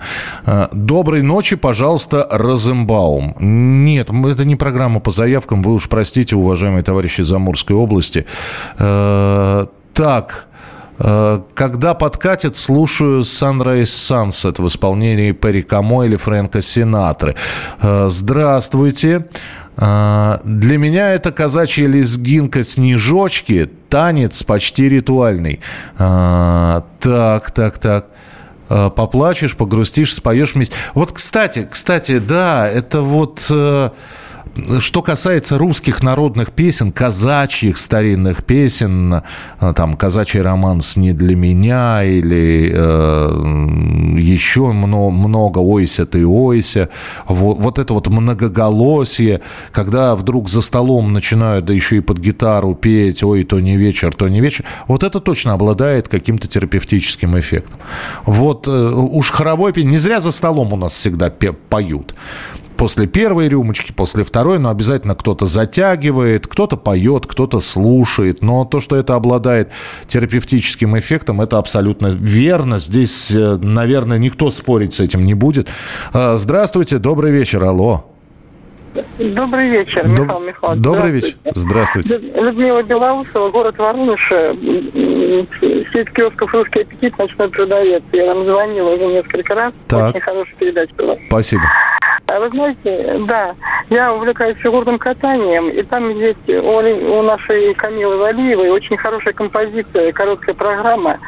Доброй 0.74 1.22
ночи, 1.22 1.56
пожалуйста, 1.56 2.28
Розенбаум. 2.32 3.36
Нет, 3.40 4.10
это 4.10 4.44
не 4.44 4.56
программа 4.56 5.00
по 5.02 5.12
заявкам. 5.12 5.62
Вы 5.62 5.74
уж 5.74 5.88
простите, 5.88 6.36
уважаемые 6.36 6.82
товарищи 6.82 7.22
из 7.22 7.32
Амурской 7.32 7.76
области. 7.76 8.26
Так, 9.96 10.48
Э, 10.98 11.42
Когда 11.54 11.94
подкатит, 11.94 12.56
слушаю 12.56 13.22
Sunrise 13.22 13.84
Sunset 13.84 14.62
в 14.62 14.68
исполнении 14.68 15.32
Перри 15.32 15.62
Камо 15.62 16.04
или 16.06 16.16
Фрэнка 16.16 16.62
Синатры. 16.62 17.36
Э, 17.82 18.08
Здравствуйте. 18.10 19.28
Э, 19.78 20.40
Для 20.44 20.78
меня 20.78 21.14
это 21.14 21.32
казачья 21.32 21.88
лезгинка 21.88 22.64
«Снежочки», 22.64 23.70
танец 23.90 24.44
почти 24.44 24.90
ритуальный. 24.90 25.60
Так, 25.98 27.52
так, 27.52 27.78
так. 27.78 28.08
Поплачешь, 28.68 29.56
погрустишь, 29.56 30.16
споешь 30.16 30.56
вместе. 30.56 30.76
Вот, 30.96 31.12
кстати, 31.12 31.68
кстати, 31.70 32.18
да, 32.18 32.68
это 32.68 33.02
вот... 33.02 33.52
что 34.80 35.02
касается 35.02 35.58
русских 35.58 36.02
народных 36.02 36.52
песен, 36.52 36.92
казачьих 36.92 37.78
старинных 37.78 38.44
песен, 38.44 39.22
э, 39.60 39.74
там 39.76 39.96
«Казачий 39.96 40.42
романс 40.42 40.96
не 40.98 41.12
для 41.14 41.36
меня» 41.36 42.04
или 42.04 42.72
э, 42.74 44.18
еще 44.18 44.72
много, 44.72 45.12
много 45.12 45.60
«Ойся 45.60 46.06
ты, 46.06 46.26
ойся», 46.26 46.90
вот, 47.28 47.58
вот 47.60 47.80
это 47.80 47.94
вот 47.94 48.08
многоголосие, 48.08 49.42
когда 49.72 50.16
вдруг 50.16 50.50
за 50.50 50.62
столом 50.62 51.12
начинают, 51.12 51.66
да 51.66 51.74
еще 51.74 51.98
и 51.98 52.02
под 52.02 52.20
гитару 52.20 52.76
петь 52.76 53.24
«Ой, 53.24 53.44
то 53.44 53.60
не 53.60 53.78
вечер, 53.78 54.16
то 54.16 54.30
не 54.30 54.40
вечер», 54.40 54.66
вот 54.88 55.04
это 55.04 55.20
точно 55.20 55.54
обладает 55.54 56.08
каким-то 56.08 56.48
терапевтическим 56.48 57.38
эффектом. 57.38 57.80
Вот 58.26 58.68
э, 58.68 58.72
уж 58.72 59.32
хоровой 59.32 59.74
пение, 59.74 59.92
не 59.92 59.98
зря 59.98 60.22
за 60.22 60.32
столом 60.32 60.74
у 60.74 60.78
нас 60.78 60.94
всегда 60.94 61.30
поют 61.70 62.16
после 62.76 63.08
первой 63.08 63.50
рюмочки, 63.50 63.92
после 63.92 64.24
второй, 64.24 64.60
но 64.60 64.70
обязательно 64.70 65.16
кто-то 65.16 65.46
затягивает, 65.46 66.48
кто-то 66.48 66.78
поет, 66.78 67.26
кто-то 67.26 67.60
слушает. 67.60 68.42
Но 68.42 68.66
то, 68.66 68.80
что 68.80 68.96
это 68.96 69.16
обладает 69.16 69.70
терапевтическим 70.08 70.98
эффектом, 70.98 71.42
это 71.42 71.58
абсолютно 71.58 72.08
верно. 72.08 72.80
Здесь, 72.80 73.32
э, 73.32 73.58
наверное, 73.58 74.18
никто 74.18 74.52
спорить 74.52 74.94
с 74.94 75.00
этим 75.00 75.26
не 75.26 75.34
будет. 75.34 75.68
Э, 76.14 76.36
Здравствуйте, 76.38 76.98
добрый 76.98 77.32
вечер, 77.32 77.64
алло. 77.64 78.15
Добрый 79.20 79.70
вечер, 79.70 80.04
Доб- 80.06 80.22
Михаил 80.26 80.40
Михайлович. 80.42 80.82
Добрый 80.84 81.12
вечер, 81.12 81.36
здравствуйте. 81.54 82.18
Лю- 82.18 82.44
Людмила 82.44 82.84
Белоусова, 82.84 83.50
город 83.50 83.78
Воронеж, 83.78 84.22
сеть 85.92 86.10
киосков 86.12 86.54
«Русский 86.54 86.82
аппетит», 86.82 87.18
ночной 87.18 87.50
продавец. 87.50 88.04
Я 88.14 88.34
вам 88.34 88.46
звонила 88.46 88.90
уже 88.92 89.06
несколько 89.08 89.56
раз. 89.56 89.74
Так. 89.88 90.10
Очень 90.10 90.22
хорошая 90.22 90.56
передача 90.56 90.94
была. 90.96 91.16
Спасибо. 91.28 91.64
А 92.28 92.40
вы 92.40 92.50
знаете, 92.50 93.18
да, 93.28 93.54
я 93.90 94.14
увлекаюсь 94.14 94.58
фигурным 94.58 94.98
катанием, 94.98 95.70
и 95.70 95.84
там 95.84 96.10
есть 96.18 96.48
у, 96.50 96.78
у 96.78 97.22
нашей 97.22 97.74
Камилы 97.76 98.18
Валиевой 98.18 98.70
очень 98.70 98.98
хорошая 98.98 99.34
композиция, 99.34 100.12
короткая 100.12 100.56
программа 100.56 101.20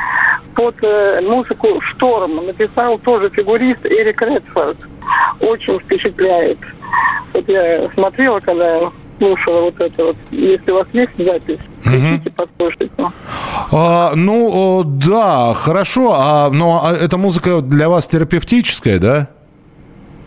под 0.55 0.75
э, 0.81 1.21
музыку 1.21 1.79
«Шторм». 1.81 2.35
Написал 2.47 2.97
тоже 2.99 3.29
фигурист 3.29 3.85
Эрик 3.85 4.21
Редфорд. 4.23 4.77
Очень 5.39 5.79
впечатляет. 5.79 6.57
Вот 7.33 7.47
я 7.47 7.89
смотрела, 7.93 8.39
когда 8.39 8.91
слушала 9.17 9.61
вот 9.61 9.79
это 9.79 10.05
вот. 10.05 10.15
Если 10.31 10.71
у 10.71 10.75
вас 10.75 10.87
есть 10.93 11.17
запись, 11.17 11.59
хотите 11.83 12.31
послушать. 12.35 12.91
ну. 12.97 13.11
А, 13.71 14.13
ну, 14.15 14.83
да, 14.85 15.53
хорошо. 15.53 16.13
А, 16.13 16.49
но 16.49 16.81
а 16.83 16.93
эта 16.93 17.17
музыка 17.17 17.61
для 17.61 17.89
вас 17.89 18.07
терапевтическая, 18.07 18.99
да? 18.99 19.29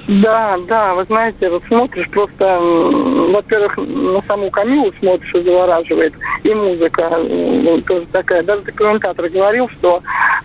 Да, 0.09 0.59
да, 0.67 0.95
вы 0.95 1.05
знаете, 1.05 1.49
вот 1.49 1.63
смотришь 1.69 2.09
просто, 2.11 2.59
во-первых, 2.59 3.77
на 3.77 4.21
саму 4.23 4.51
Камилу 4.51 4.93
смотришь 4.99 5.33
и 5.35 5.43
завораживает, 5.45 6.15
и 6.43 6.53
музыка 6.53 7.09
ну, 7.17 7.79
тоже 7.87 8.07
такая. 8.11 8.43
Даже 8.43 8.63
документатор 8.63 9.29
говорил, 9.29 9.69
что 9.79 10.03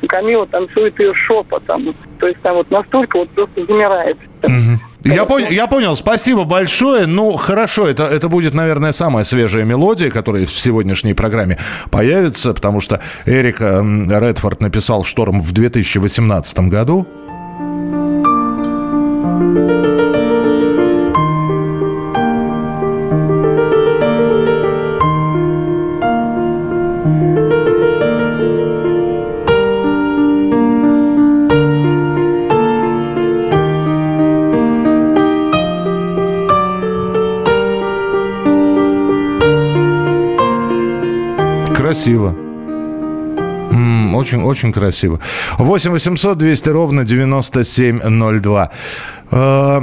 Камила 0.07 0.45
танцует 0.45 0.99
ее 0.99 1.13
шепотом. 1.15 1.95
То 2.19 2.27
есть 2.27 2.39
там 2.41 2.57
вот 2.57 2.69
настолько 2.69 3.17
вот 3.17 3.29
просто 3.29 3.65
замирает. 3.65 4.17
Я 5.05 5.25
понял, 5.25 5.49
я 5.49 5.67
понял, 5.67 5.95
спасибо 5.95 6.45
большое. 6.45 7.05
Ну, 7.05 7.33
хорошо, 7.37 7.87
это, 7.87 8.05
это 8.05 8.27
будет, 8.27 8.53
наверное, 8.55 8.91
самая 8.91 9.23
свежая 9.23 9.63
мелодия, 9.63 10.09
которая 10.09 10.45
в 10.45 10.51
сегодняшней 10.59 11.13
программе 11.13 11.59
появится, 11.91 12.53
потому 12.53 12.79
что 12.81 12.99
Эрик 13.25 13.61
м, 13.61 14.09
Редфорд 14.11 14.61
написал 14.61 15.03
«Шторм» 15.03 15.39
в 15.39 15.51
2018 15.51 16.59
году. 16.69 17.07
М, 44.33 44.43
Очень, 44.43 44.43
очень 44.43 44.73
красиво. 44.73 45.19
8 45.59 45.91
800 45.91 46.37
200 46.37 46.69
ровно 46.69 47.03
9702. 47.03 48.69
Э, 49.31 49.81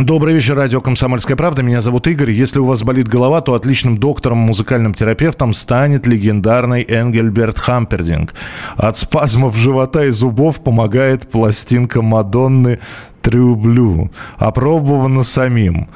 Добрый 0.00 0.32
вечер, 0.34 0.54
радио 0.54 0.80
«Комсомольская 0.80 1.36
правда». 1.36 1.62
Меня 1.64 1.80
зовут 1.80 2.06
Игорь. 2.06 2.30
Если 2.30 2.60
у 2.60 2.64
вас 2.64 2.84
болит 2.84 3.08
голова, 3.08 3.40
то 3.40 3.54
отличным 3.54 3.98
доктором, 3.98 4.38
музыкальным 4.38 4.94
терапевтом 4.94 5.52
станет 5.52 6.06
легендарный 6.06 6.84
Энгельберт 6.88 7.58
Хампердинг. 7.58 8.32
От 8.76 8.96
спазмов 8.96 9.56
живота 9.56 10.04
и 10.04 10.10
зубов 10.10 10.62
помогает 10.62 11.28
пластинка 11.28 12.00
Мадонны 12.00 12.78
Blue. 13.24 14.10
Опробовано 14.38 15.24
самим. 15.24 15.88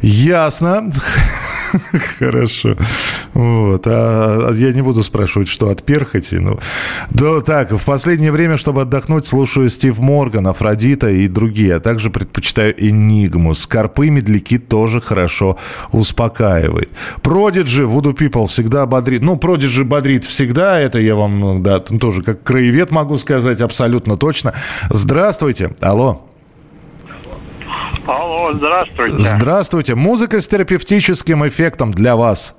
Ясно. 0.00 0.90
Хорошо. 2.18 2.76
Вот. 3.34 3.86
А, 3.86 4.48
а 4.50 4.52
я 4.54 4.72
не 4.72 4.82
буду 4.82 5.02
спрашивать, 5.02 5.48
что 5.48 5.68
от 5.68 5.84
перхоти. 5.84 6.36
Ну, 6.36 6.58
да, 7.10 7.40
так, 7.40 7.72
в 7.72 7.84
последнее 7.84 8.32
время, 8.32 8.56
чтобы 8.56 8.82
отдохнуть, 8.82 9.26
слушаю 9.26 9.68
Стив 9.68 9.98
Морган, 9.98 10.46
Афродита 10.46 11.08
и 11.10 11.28
другие, 11.28 11.76
а 11.76 11.80
также 11.80 12.10
предпочитаю 12.10 12.74
Энигму. 12.78 13.54
Скорпы 13.54 14.08
медляки 14.08 14.58
тоже 14.58 15.00
хорошо 15.00 15.58
успокаивает. 15.92 16.90
Продиджи, 17.22 17.84
Voodoo 17.84 18.16
People 18.16 18.46
всегда 18.46 18.86
бодрит. 18.86 19.22
Ну, 19.22 19.36
Продиджи 19.36 19.84
бодрит 19.84 20.24
всегда, 20.24 20.78
это 20.78 20.98
я 20.98 21.14
вам, 21.14 21.62
да, 21.62 21.80
тоже 21.80 22.22
как 22.22 22.42
краевед 22.42 22.90
могу 22.90 23.18
сказать 23.18 23.60
абсолютно 23.60 24.16
точно. 24.16 24.54
Здравствуйте. 24.90 25.72
Алло. 25.80 26.27
Алло, 28.08 28.50
здравствуйте. 28.52 29.16
Здравствуйте. 29.18 29.94
Музыка 29.94 30.40
с 30.40 30.48
терапевтическим 30.48 31.46
эффектом 31.46 31.90
для 31.90 32.16
вас. 32.16 32.56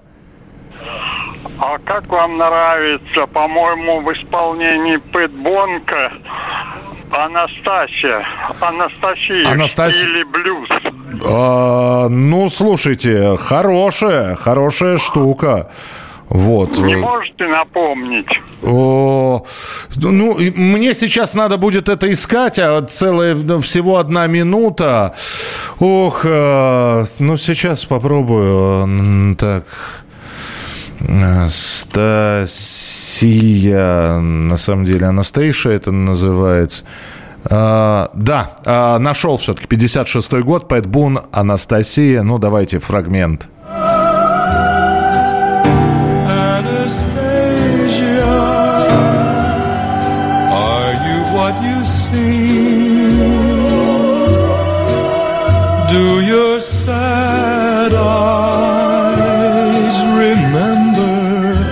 А 1.57 1.79
как 1.79 2.07
вам 2.07 2.37
нравится, 2.37 3.25
по-моему, 3.33 4.01
в 4.01 4.13
исполнении 4.13 4.97
Пэт 5.11 5.31
Бонка 5.31 6.13
Анастасия. 7.09 8.23
Анастасия. 8.61 9.51
Анастасия. 9.51 10.09
Или 10.09 10.23
блюз. 10.23 10.69
А, 11.27 12.07
ну, 12.09 12.47
слушайте, 12.49 13.35
хорошая, 13.37 14.35
хорошая 14.35 14.99
штука. 14.99 15.71
Вот. 16.29 16.77
Не 16.77 16.95
можете 16.95 17.47
напомнить? 17.47 18.27
О, 18.63 19.43
ну, 19.95 20.37
мне 20.37 20.93
сейчас 20.93 21.33
надо 21.33 21.57
будет 21.57 21.89
это 21.89 22.11
искать, 22.11 22.59
а 22.59 22.81
целая, 22.81 23.33
ну, 23.33 23.59
всего 23.61 23.97
одна 23.97 24.27
минута. 24.27 25.15
Ох, 25.79 26.21
э, 26.23 27.05
ну, 27.17 27.37
сейчас 27.37 27.85
попробую. 27.85 29.35
Так. 29.37 29.65
Стасия, 31.47 32.99
на 34.19 34.57
самом 34.57 34.85
деле, 34.85 35.07
Анастейша 35.07 35.71
это 35.71 35.91
называется. 35.91 36.83
А, 37.45 38.11
да, 38.13 38.51
а, 38.65 38.99
нашел 38.99 39.37
все-таки 39.37 39.65
56-й 39.65 40.43
год, 40.43 40.67
Пэт 40.67 40.85
Бун, 40.85 41.21
Анастасия. 41.31 42.21
Ну, 42.21 42.37
давайте 42.37 42.79
фрагмент. 42.79 43.47
Do 55.99 56.21
your 56.21 56.61
sad 56.61 57.93
eyes 57.93 59.17
remember 60.15 61.11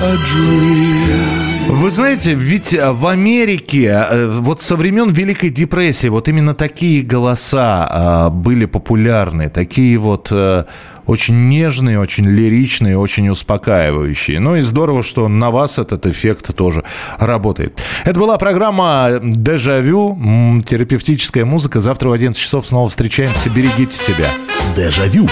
a 0.03 0.17
dream? 0.32 1.38
Вы 1.69 1.89
знаете, 1.89 2.34
ведь 2.34 2.73
э, 2.73 2.91
в 2.91 3.07
Америке 3.07 3.86
э, 3.86 4.28
вот 4.41 4.61
со 4.61 4.75
времен 4.75 5.11
Великой 5.11 5.49
депрессии 5.49 6.09
вот 6.09 6.28
именно 6.28 6.53
такие 6.53 7.03
голоса 7.03 7.88
а, 7.89 8.30
были 8.30 8.65
популярны, 8.65 9.47
такие 9.47 9.97
вот 9.97 10.28
э, 10.32 10.65
очень 11.08 11.49
нежные, 11.49 11.99
очень 11.99 12.26
лиричные, 12.26 12.97
очень 12.97 13.30
успокаивающие. 13.30 14.39
Ну 14.39 14.58
и 14.58 14.62
здорово, 14.62 15.03
что 15.03 15.28
на 15.28 15.49
вас 15.49 15.80
этот 15.80 16.05
эффект 16.05 16.55
тоже 16.55 16.84
работает. 17.18 17.82
Это 18.05 18.20
была 18.20 18.38
программа 18.38 19.20
«Дежавю», 19.24 20.62
терапевтическая 20.66 21.45
музыка. 21.45 21.82
Завтра 21.82 22.10
в 22.10 22.12
11 22.12 22.39
часов 22.39 22.68
снова 22.68 22.89
встречаемся. 22.89 23.49
Берегите 23.49 23.97
себя. 23.97 24.28
Дежавю. 24.76 25.28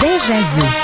Дежавю. 0.00 0.81